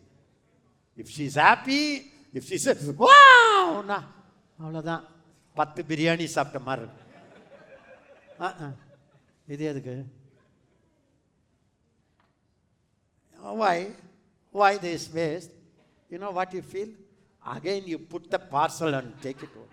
[0.95, 2.16] If she's happy, if
[2.49, 3.99] she says, wow, na,
[4.63, 5.03] அவ்வளோதான்
[5.55, 7.01] பத்து பிரியாணி சாப்பிட்ட மாதிரி இருக்கு
[8.45, 8.69] ஆ ஆ
[9.53, 9.95] இது எதுக்கு
[13.61, 13.77] why
[14.59, 15.51] why this waste
[16.11, 16.91] you know what you feel
[17.55, 19.71] again you put the parcel and take it home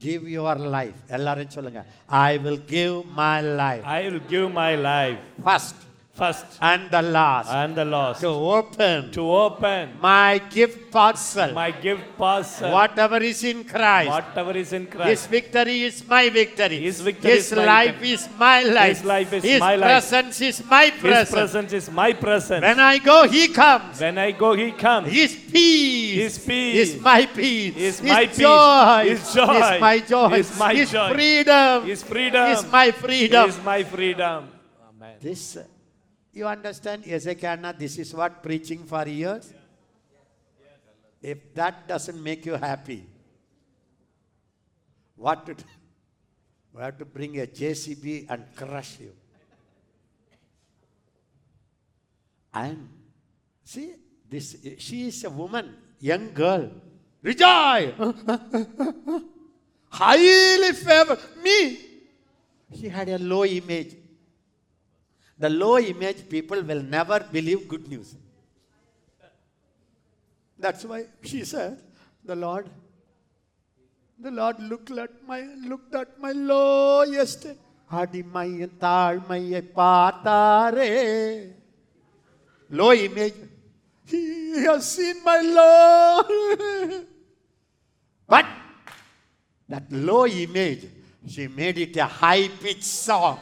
[0.00, 1.82] give your life எல்லாரும் சொல்லுங்க
[2.28, 5.78] i will give my life I will give my life first
[6.15, 11.71] first and the last and the last to open to open my gift parcel my
[11.71, 12.71] gift parcel.
[12.71, 15.29] whatever is in christ Whatever is in his Christ.
[15.31, 18.11] victory is my victory His victory his is my life victory.
[18.11, 19.89] is my life His life is his my life.
[19.89, 22.61] presence is my His presence presence is my presence.
[22.61, 25.09] when i go he comes When I go, He comes.
[25.11, 29.99] His peace, His peace is my peace, is my peace, joy, His joy is my
[29.99, 33.49] joy, is my His joy, freedom, His freedom is my freedom.
[33.49, 34.39] is my freedom.
[34.89, 35.15] Amen.
[35.19, 35.63] This, uh,
[36.33, 39.53] you understand, Ezekiel, this is what preaching for years.
[41.21, 43.05] If that doesn't make you happy,
[45.15, 45.63] what to do?
[46.73, 49.13] We have to bring a JCB and crush you.
[52.53, 52.89] And
[53.63, 53.93] see,
[54.29, 56.71] this she is a woman, young girl.
[57.21, 57.93] Rejoice!
[59.89, 61.19] Highly favored.
[61.41, 61.79] Me.
[62.75, 63.95] She had a low image.
[65.38, 68.14] The low image people will never believe good news.
[70.58, 71.80] That's why she said,
[72.24, 72.68] the Lord,
[74.18, 77.46] the Lord looked at my looked at my lowest
[77.98, 80.90] அடிமையின் தாழ்மையை பார்த்தாரே
[82.78, 83.38] low image
[84.10, 84.22] he
[84.64, 85.68] has seen my low
[88.32, 88.46] but
[89.72, 90.82] that low image
[91.32, 93.38] she made it a high pitched song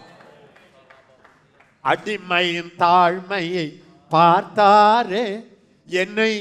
[1.89, 3.67] அடிமையின் தாழ்மையை
[4.13, 5.25] பார்த்தாரே
[6.01, 6.33] என்னை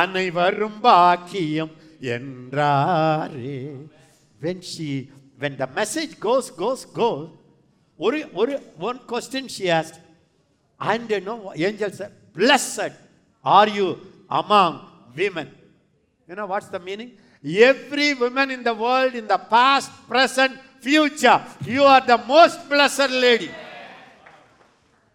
[0.00, 1.74] அனைவரும் பாக்கியம்
[2.14, 3.58] என்றாரே
[4.44, 4.88] when she
[5.42, 7.26] when the message goes goes goes
[8.06, 8.54] ஒரு ஒரு
[8.88, 9.98] one question she asked
[10.80, 11.38] and you know
[11.68, 12.92] angel said blessed
[13.44, 13.88] are you
[14.40, 14.72] among
[15.20, 15.48] women
[16.28, 17.10] you know what's the meaning
[17.70, 20.52] every woman in the world in the past present
[20.86, 21.38] future
[21.74, 23.50] you are the most blessed lady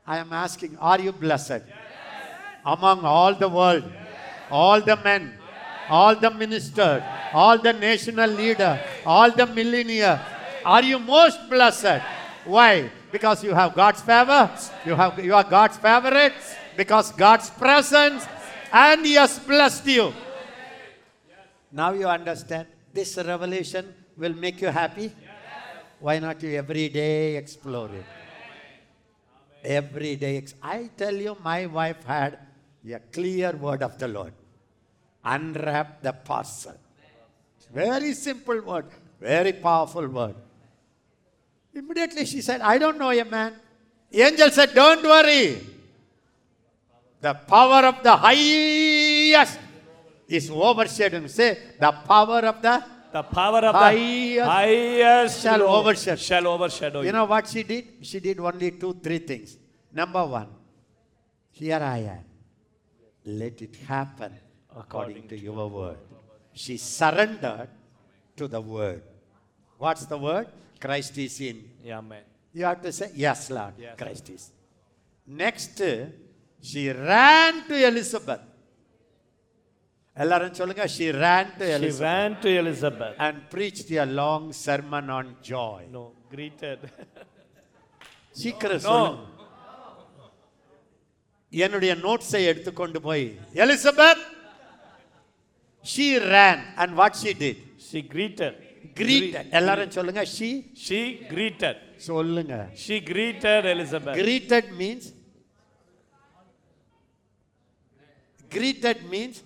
[0.06, 1.61] I am asking, are you blessed?
[2.65, 3.84] Among all the world,
[4.49, 5.34] all the men,
[5.90, 7.02] all the ministers,
[7.34, 10.22] all the national leader, all the millionaire,
[10.65, 12.02] are you most blessed?
[12.45, 12.90] Why?
[13.11, 14.49] Because you have God's favor,
[14.86, 16.34] you have you are God's favorite,
[16.78, 18.26] because God's presence,
[18.72, 20.14] and He has blessed you.
[21.72, 22.68] Now you understand.
[22.94, 25.11] This revelation will make you happy.
[25.99, 28.20] Why not you every day explore it?
[29.63, 30.45] Every day.
[30.61, 32.39] I tell you, my wife had
[32.89, 34.33] a clear word of the Lord.
[35.23, 36.75] Unwrap the parcel.
[37.73, 38.85] Very simple word,
[39.19, 40.35] very powerful word.
[41.73, 43.53] Immediately she said, I don't know a man.
[44.11, 45.57] Angel said, Don't worry.
[47.21, 49.59] The power of the highest
[50.27, 51.29] is overshadowed.
[51.29, 52.83] Say, the power of the.
[53.11, 56.15] The power of Highest the highest shall overshadow.
[56.15, 57.11] shall overshadow You you.
[57.11, 57.85] know what she did?
[58.01, 59.57] She did only two, three things.
[59.93, 60.47] Number one,
[61.51, 62.23] here I am.
[63.25, 64.33] Let it happen
[64.75, 65.97] according to your word.
[66.53, 67.69] She surrendered
[68.38, 69.03] to the word.
[69.77, 70.47] What's the word?
[70.79, 71.63] Christ is in.
[71.83, 72.23] Yeah, Amen.
[72.53, 73.95] You have to say, Yes, Lord, Yes.
[73.97, 74.51] Christ is.
[75.27, 75.81] Next,
[76.61, 78.41] she ran to Elizabeth.
[80.17, 83.13] எல்லாரும் சொல்லுங்க she ran to elizabeth she ran to elizabeth.
[83.25, 85.79] and preached a long sermon on joy.
[85.97, 86.79] No greeted.
[88.35, 89.27] சீக்கிரம் சொல்லுங்க.
[91.53, 93.25] என்னுடைய நோட்ஸை எடுத்துக்கொண்டு போய்
[93.63, 94.21] Elizabeth
[95.85, 98.57] she ran and what she did she greeted
[98.99, 100.49] greeted எல்லாரும் சொல்லுங்க ஷீ
[100.85, 101.01] ஷீ
[101.31, 101.79] கிரீட்டட்
[102.09, 102.53] சொல்லுங்க.
[102.83, 105.09] She greeted Elizabeth greeted means
[108.51, 109.39] greeted means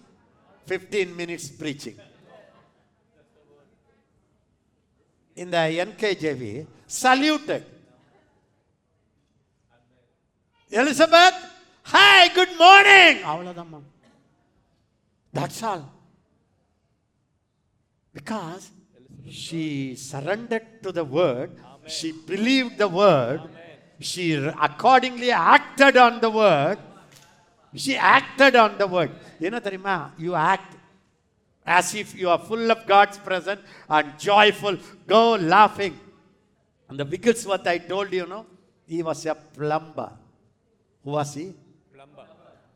[0.66, 1.96] 15 minutes preaching.
[5.36, 7.66] In the NKJV, saluted.
[10.70, 11.34] Elizabeth,
[11.84, 13.24] hi, good morning.
[15.34, 15.92] That's all.
[18.14, 18.72] Because
[19.30, 21.90] she surrendered to the word, Amen.
[21.90, 23.52] she believed the word, Amen.
[24.00, 26.80] she accordingly acted on the word,
[27.85, 29.13] she acted on the word
[29.47, 30.71] என்ன தெரியுமா you act
[31.79, 33.63] as if you are full of God's presence
[33.97, 34.77] and joyful
[35.15, 35.23] go
[35.55, 35.97] laughing
[36.89, 38.45] and the Wigglesworth I told you, know
[38.93, 40.11] he was a plumber
[41.05, 41.47] who was he
[41.95, 42.27] Plumber.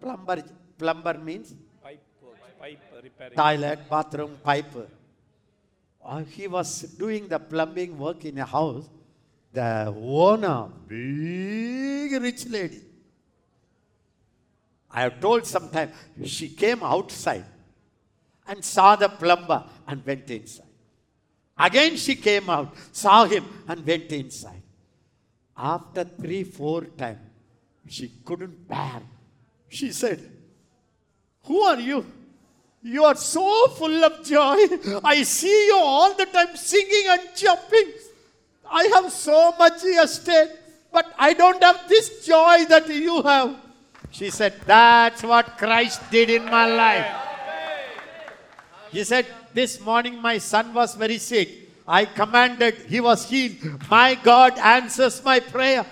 [0.03, 0.37] plumber
[0.81, 1.49] plumber means
[1.83, 2.41] Pipe works.
[2.61, 3.37] Pipe repairing.
[3.41, 4.75] toilet, bathroom, pipe.
[6.05, 6.69] Uh, he was
[7.03, 8.87] doing the plumbing work in a house.
[9.59, 9.69] The
[10.27, 12.81] owner, big rich lady.
[14.92, 15.92] I have told sometime
[16.26, 17.46] she came outside
[18.48, 20.66] and saw the plumber and went inside.
[21.58, 24.64] Again she came out, saw him and went inside.
[25.56, 27.20] After three, four times,
[27.88, 29.02] she couldn't bear.
[29.68, 30.20] She said,
[31.44, 32.06] who are you?
[32.82, 34.56] You are so full of joy.
[35.04, 37.92] I see you all the time singing and jumping.
[38.72, 40.52] I have so much estate,
[40.92, 43.56] but I don't have this joy that you have.
[44.12, 47.08] She said, That's what Christ did in my life.
[48.92, 51.50] He said, This morning my son was very sick.
[51.88, 53.90] I commanded, he was healed.
[53.90, 55.86] My God answers my prayer.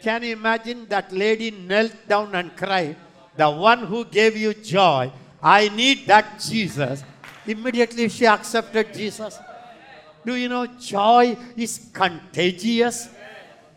[0.00, 2.96] Can you imagine that lady knelt down and cried,
[3.36, 5.12] The one who gave you joy,
[5.42, 7.02] I need that Jesus.
[7.46, 9.38] Immediately she accepted Jesus.
[10.24, 13.08] Do you know joy is contagious?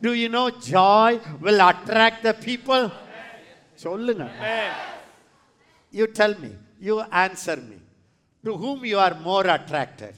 [0.02, 2.92] Do you know joy will attract the people?
[3.84, 4.26] சொல்லுங்க.
[5.94, 6.52] You tell me
[6.88, 6.94] you
[7.24, 7.78] answer me
[8.44, 10.18] to whom you are more attracted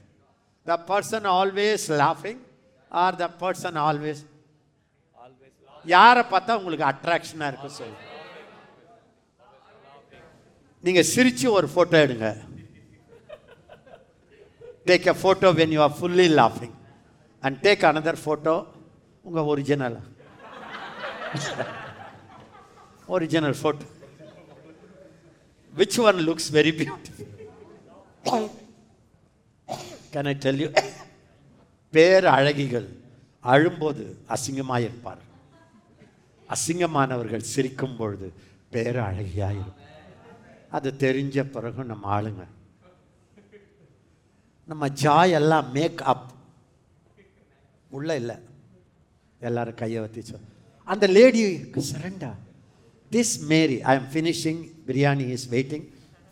[0.68, 2.42] the person always லாஃபிங்
[2.92, 4.22] or the person always
[5.86, 7.98] யாரை பார்த்தா உங்களுக்கு அட்ராக்ஷனாக இருக்கும் சொல்லு.
[10.84, 12.28] நீங்கள் சிரித்து ஒரு photo எடுங்க.
[14.90, 16.76] Take a photo when you are fully லாஃபிங்
[17.44, 18.56] and take another photo
[19.26, 20.02] உங்கள் ஒரிஜினலாக
[23.08, 23.88] original photo
[25.74, 28.48] which one looks very beautiful
[30.14, 30.70] can I tell you
[31.94, 32.90] பேர் அழகிகள்
[33.44, 35.22] அழும்போது அசிங்கமாக இருப்பார்
[36.50, 38.28] அசிங்கமானவர்கள் சிரிக்கும் பொழுது
[38.72, 39.80] பேர் அழகியாயிருக்கும்
[40.72, 42.44] அது தெரிஞ்ச பிறகு நம்ம ஆளுங்க
[44.68, 46.30] நம்ம ஜாய் எல்லாம் மேக் அப்
[47.92, 48.38] உள்ள இல்லை
[49.42, 50.48] எல்லாரும் கையை வத்திச்சோம்
[50.88, 51.42] அந்த lady
[51.90, 52.32] Saranda
[53.13, 55.87] this Mary I am finishing biryani is waiting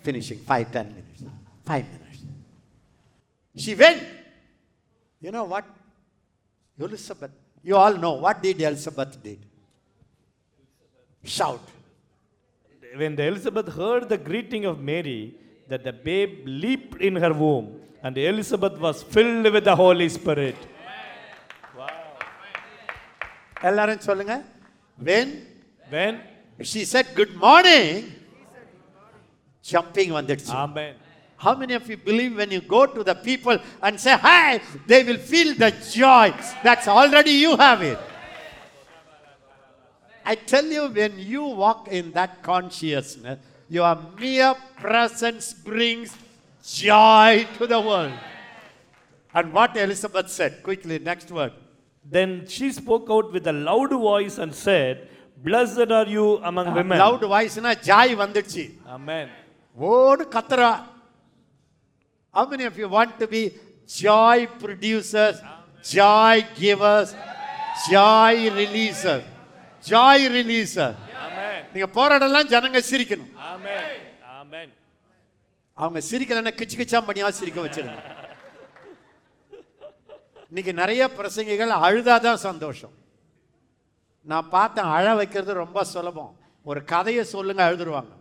[0.05, 1.25] finishing five ten minutes
[1.69, 2.23] five minutes
[3.57, 4.01] she when
[5.23, 5.71] you know what
[6.79, 9.45] Elizabeth you all know what did Elizabeth did
[11.25, 11.71] shout
[12.83, 15.19] When the Elizabeth heard the greeting of Mary,
[15.69, 16.31] that the babe
[16.63, 17.67] leaped in her womb,
[18.03, 20.59] and Elizabeth was filled with the Holy Spirit.
[23.69, 24.35] எல்லாரும் சொல்லுங்க
[24.99, 25.29] when
[25.87, 26.15] When,
[26.62, 28.14] she said, Good morning.
[29.64, 30.50] Jumping on that.
[30.50, 30.96] Amen.
[31.38, 35.04] How many of you believe when you go to the people and say, Hi, they
[35.04, 36.34] will feel the joy?
[36.64, 38.00] That's already you have it.
[40.24, 46.16] I tell you, when you walk in that consciousness, your mere presence brings
[46.64, 48.14] joy to the world.
[49.34, 51.54] And what Elizabeth said, quickly, next word.
[52.04, 55.08] Then she spoke out with a loud voice and said,
[55.38, 56.98] Blessed are you among women.
[56.98, 59.28] Loud voice, na joy வந்துடுச்சு Amen.
[59.78, 60.72] ஓடு கத்துறா
[62.34, 63.42] How many of you want to be
[64.02, 65.38] joy producers,
[65.96, 67.10] joy givers,
[67.92, 69.24] joy releasers?
[69.84, 70.92] Joy releaser.
[71.74, 73.84] நீங்க போராடலாம் ஜனங்க சிரிக்கணும் Amen.
[74.42, 74.70] Amen.
[75.78, 78.00] அவங்க சிரிக்கலன்னா கிச்சு கிச்சா பண்ணியா சிரிக்க வச்சிருங்க
[80.50, 82.96] இன்னைக்கு நிறைய பிரசங்கிகள் அழுதாதான் சந்தோஷம்
[84.26, 86.34] நான் பார்த்தேன் அழ வைக்கிறது ரொம்ப சுலபம்
[86.66, 88.14] ஒரு கதையை சொல்லுங்க அழுதுருவாங்க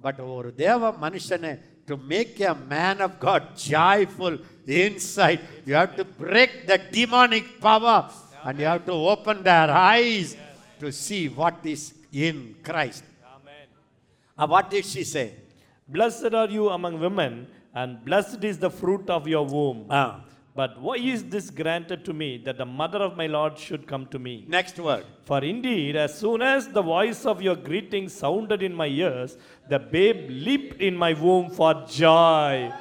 [0.00, 1.52] பட் ஒரு தேவ மனுஷனை
[1.88, 4.38] to make a man of God joyful
[4.80, 8.06] inside you have to break the demonic power
[8.44, 10.32] and you have to open their eyes
[10.80, 11.86] to see what is
[12.28, 13.66] in Christ Amen.
[14.38, 15.26] What did she say
[15.88, 17.32] Blessed are you among women,
[17.72, 19.80] and blessed is the fruit of your womb.
[20.56, 24.06] But why is this granted to me that the mother of my Lord should come
[24.06, 24.46] to me?
[24.48, 25.04] Next word.
[25.24, 29.36] For indeed, as soon as the voice of your greeting sounded in my ears,
[29.68, 32.72] the babe leaped in my womb for joy.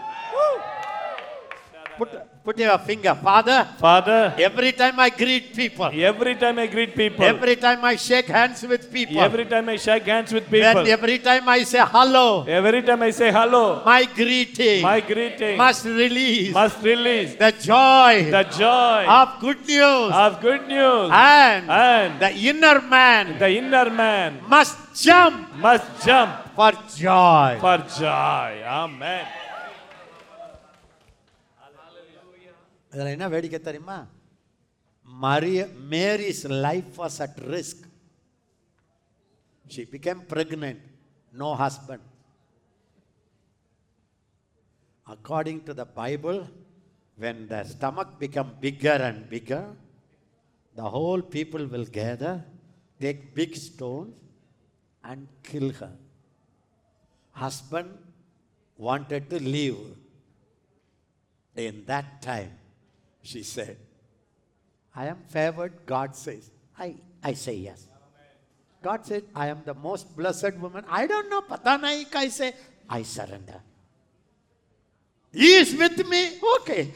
[1.97, 2.09] Put,
[2.45, 3.67] put your finger, Father.
[3.79, 8.27] Father, Every time I greet people, every time I greet people, every time I shake
[8.27, 12.45] hands with people, every time I shake hands with people, every time I say hello,
[12.47, 18.29] every time I say hello, my greeting my greeting must release must release the joy
[18.29, 20.11] the joy of good news.
[20.13, 21.09] of good news.
[21.11, 27.57] and And the inner man the inner man must jump must jump for joy.
[27.59, 28.51] for joy.
[28.83, 29.25] Amen.
[32.94, 33.98] இதில் என்ன வேடிக்கை தெரியுமா
[35.06, 35.60] Maria
[35.92, 37.84] Mary's life was at risk
[39.74, 40.80] she became pregnant
[41.42, 42.06] no husband
[45.06, 46.40] according to the bible
[47.22, 49.62] when the stomach become bigger and bigger
[50.76, 52.34] the whole people will gather
[53.04, 54.12] take big stones
[55.10, 55.94] and kill her
[57.34, 57.90] husband
[58.78, 59.80] wanted to leave
[61.56, 62.52] in that time,
[63.25, 63.77] she said,
[64.95, 66.51] I am favored, God says.
[66.77, 67.87] I, I say yes.
[68.83, 70.85] God said, I am the most blessed woman.
[70.87, 72.53] I don't know, Patanaik, I say,
[72.87, 73.59] I surrender.
[75.33, 76.37] He is with me.
[76.57, 76.93] Okay.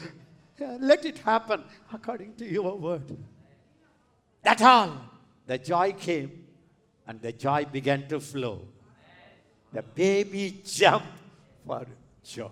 [0.80, 3.18] Let it happen according to your word.
[4.43, 5.06] That all.
[5.47, 6.45] The joy came
[7.07, 8.68] and the joy began to flow.
[9.73, 11.07] The baby jumped
[11.65, 11.88] for
[12.23, 12.51] joy.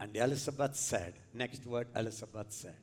[0.00, 2.76] And Elizabeth said, next word Elizabeth said,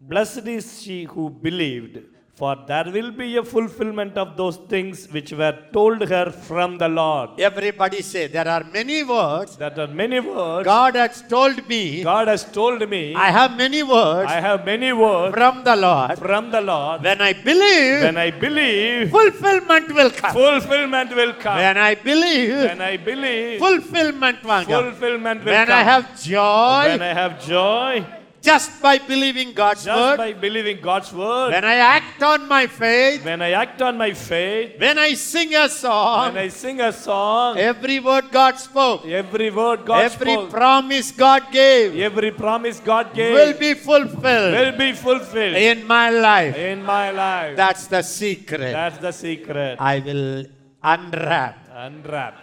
[0.00, 1.98] Blessed is she who believed,
[2.36, 6.88] for there will be a fulfillment of those things which were told her from the
[6.88, 7.38] Lord.
[7.38, 12.02] Everybody say, there are many words That are many words God has told me.
[12.02, 13.14] God has told me.
[13.14, 16.18] I have many words I have many words from the Lord.
[16.18, 17.02] from the Lord.
[17.04, 20.32] When I believe, When I believe, fulfillment will come.
[20.32, 21.56] fulfillment will come.
[21.58, 24.82] When I believe, When I believe, fulfillment will come.
[24.90, 25.78] fulfillment will When come.
[25.78, 28.04] I have joy, when I have joy,
[28.44, 29.94] just by believing God's word.
[29.94, 33.80] just word, by believing God's word, when I act on my faith, when I act
[33.80, 38.30] on my faith, when I sing a song, when I sing a song, every word
[38.30, 43.58] God spoke, every word God every spoke, promise God gave every promise God gave will
[43.58, 46.54] be fulfilled will be fulfilled in my life.
[46.56, 47.56] in my life.
[47.56, 48.72] That's the secret.
[48.72, 49.76] That's the secret.
[49.80, 50.44] I will
[50.82, 52.34] unwrap Unwrap.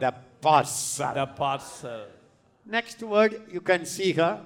[0.00, 1.14] the parcel.
[1.14, 2.06] the parcel.
[2.64, 4.40] Next word you can see her.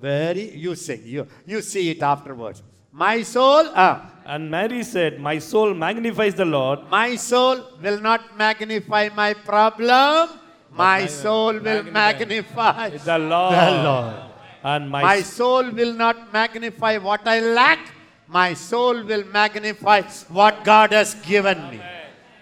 [0.00, 1.02] Very you sing.
[1.04, 2.62] You you see it afterwards.
[2.92, 6.80] My soul, ah, And Mary said, My soul magnifies the Lord.
[6.90, 10.28] my soul will not magnify my problem.
[10.70, 13.54] My my- soul will magnify magnify The Lord.
[13.54, 14.14] the Lord.
[14.62, 17.78] And my, My soul will not magnify what I lack.
[18.26, 20.02] My soul will magnify
[20.38, 21.80] what God has given me.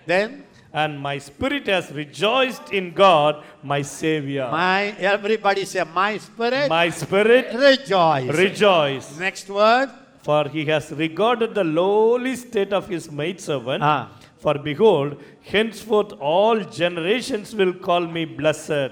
[0.07, 0.46] Then
[0.83, 3.43] and my spirit has rejoiced in God,
[3.73, 4.47] my Savior.
[4.51, 4.81] my
[5.13, 8.29] everybody say my spirit My spirit rejoice.
[8.45, 9.07] rejoice.
[9.19, 9.89] Next word.
[10.27, 13.83] For he has regarded the lowly state of his maidservant.
[13.83, 14.03] Ah.
[14.45, 15.23] For behold,
[15.53, 18.91] henceforth all generations will call me blessed.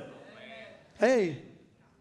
[0.98, 1.20] Hey,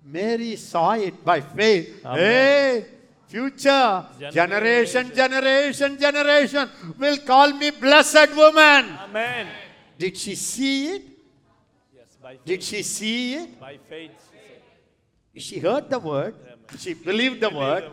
[0.05, 2.05] Mary saw it by faith.
[2.05, 2.19] Amen.
[2.19, 2.85] Hey,
[3.27, 4.05] future
[4.39, 8.84] generation, generation, generation will call me blessed woman.
[9.10, 9.47] Amen.
[9.97, 11.01] Did she see it?
[11.95, 12.45] Yes, by faith.
[12.45, 13.59] Did she see it?
[13.59, 14.11] By faith.
[15.35, 16.35] She heard the word.
[16.77, 17.85] She believed the word.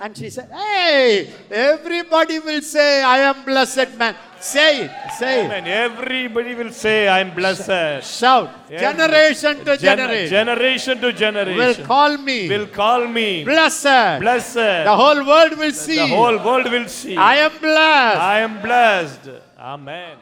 [0.00, 4.16] And she said, Hey, everybody will say, I am blessed man.
[4.40, 5.46] Say it, say it.
[5.46, 5.66] Amen.
[5.66, 8.04] Everybody will say, I am blessed.
[8.18, 8.50] Shout.
[8.66, 11.56] Every- Generation to Gen- generation generation to generation.
[11.56, 14.20] will call me will call me blessed.
[14.20, 14.54] blessed.
[14.90, 15.96] The whole world will see.
[15.96, 17.16] The whole world will see.
[17.16, 18.20] I am blessed.
[18.20, 19.30] I am blessed.
[19.58, 20.18] Amen.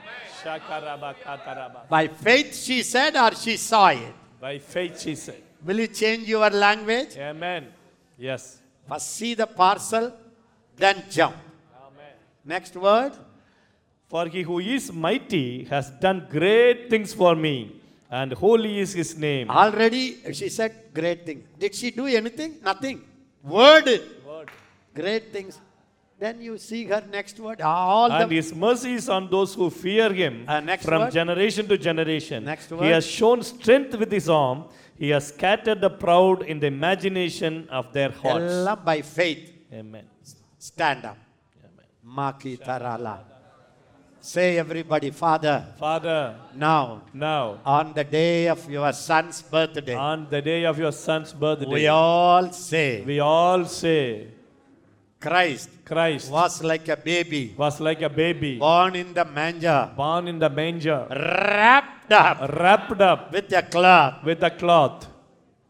[1.88, 4.14] By faith she said or she saw it?
[4.40, 5.40] By faith, she said.
[5.64, 7.16] Will you change your language?
[7.16, 7.68] Amen.
[8.18, 8.58] Yes.
[8.88, 10.12] First see the parcel,
[10.76, 11.36] then jump.
[11.86, 12.14] Amen.
[12.44, 13.12] Next word.
[14.08, 19.16] For he who is mighty has done great things for me, and holy is his
[19.16, 19.48] name.
[19.48, 21.44] Already she said great thing.
[21.58, 22.58] Did she do anything?
[22.62, 23.00] Nothing.
[23.44, 23.86] Word.
[24.26, 24.50] Word.
[24.92, 25.58] Great things.
[26.22, 27.60] Then you see her next word.
[27.60, 31.12] All And the his mercy is on those who fear him Uh, next from word.
[31.12, 32.44] generation to generation.
[32.44, 32.84] Next word.
[32.84, 34.58] He has shown strength with his arm.
[34.96, 38.52] He has scattered the proud in the imagination of their hearts.
[38.52, 39.50] Ella by faith.
[39.72, 40.04] Amen.
[40.58, 41.18] Stand up.
[41.66, 41.88] Amen.
[42.16, 43.16] Maki Tarala.
[44.20, 50.40] Say everybody, Father, Father, now now, on the day of your son's birthday, on the
[50.40, 54.28] day of your son's birthday, we all say we all say,
[55.22, 60.26] Christ Christ was like a baby was like a baby born in the manger, born
[60.26, 64.24] in the manger, wrapped up wrapped up with a cloth.
[64.24, 65.11] with a cloth.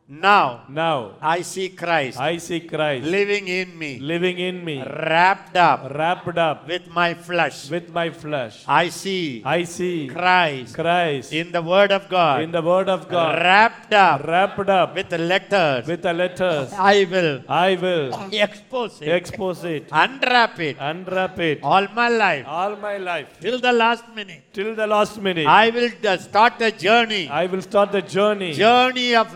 [0.08, 5.56] Now Now, I see Christ I see Christ living in me, living in me, wrapped
[5.56, 7.70] up wrapped up with my flesh.
[7.70, 8.64] with my flesh.
[8.66, 12.42] I see I see Christ Christ in the Word of God.
[12.42, 15.86] in the Word of God, wrapped up wrapped up with the letters.
[15.86, 16.72] with the letters.
[16.72, 22.44] I will I will expose it, expose it, unwrap it unwrap it all my life
[22.48, 24.42] all my life till the last minute.
[24.52, 25.46] till the last minute.
[25.46, 29.28] I will start a journey, I will start the journey, journey of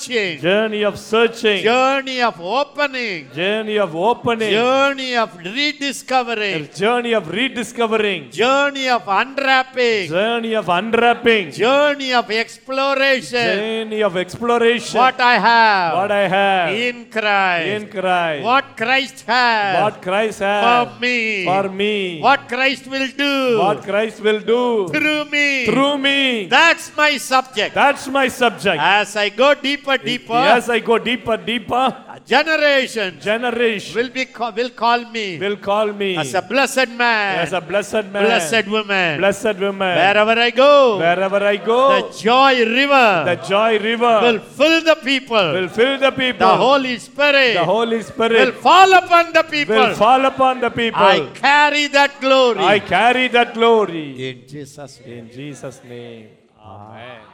[0.00, 7.28] searching, journey of searching, journey of opening, journey of opening, journey of rediscovering, journey of
[7.28, 13.56] rediscovering, journey of unwrapping, journey of unwrapping, journey of exploration.
[13.60, 14.98] journey of exploration.
[14.98, 20.38] What I have What I have in Christ, in Christ, what Christ has what Christ
[20.40, 20.62] has.
[20.64, 25.66] for me, for me, what Christ will do what Christ will do through me.
[25.66, 26.46] through me.
[26.46, 27.74] That's my subject.
[27.74, 28.80] That's my subject.
[28.80, 31.96] As I go deeper, deeper, As I go deeper, deeper,
[32.26, 37.38] generations generation will be ca- will call me will call me as a blessed man,
[37.44, 39.18] as a blessed man, blessed woman.
[39.18, 39.96] blessed woman.
[39.96, 44.96] Wherever I go, Wherever I go, the joy river the joy river will fill the
[45.02, 45.52] people.
[45.52, 46.46] will fill the people.
[46.46, 49.74] the Holy Spirit the Holy Spirit will fall upon the people.
[49.76, 51.00] will fall upon the people.
[51.00, 52.60] I carry that glory.
[52.60, 54.30] I carry that glory.
[54.30, 55.18] in Jesus' name.
[55.18, 56.28] In Jesus' name.
[56.62, 57.29] Amen.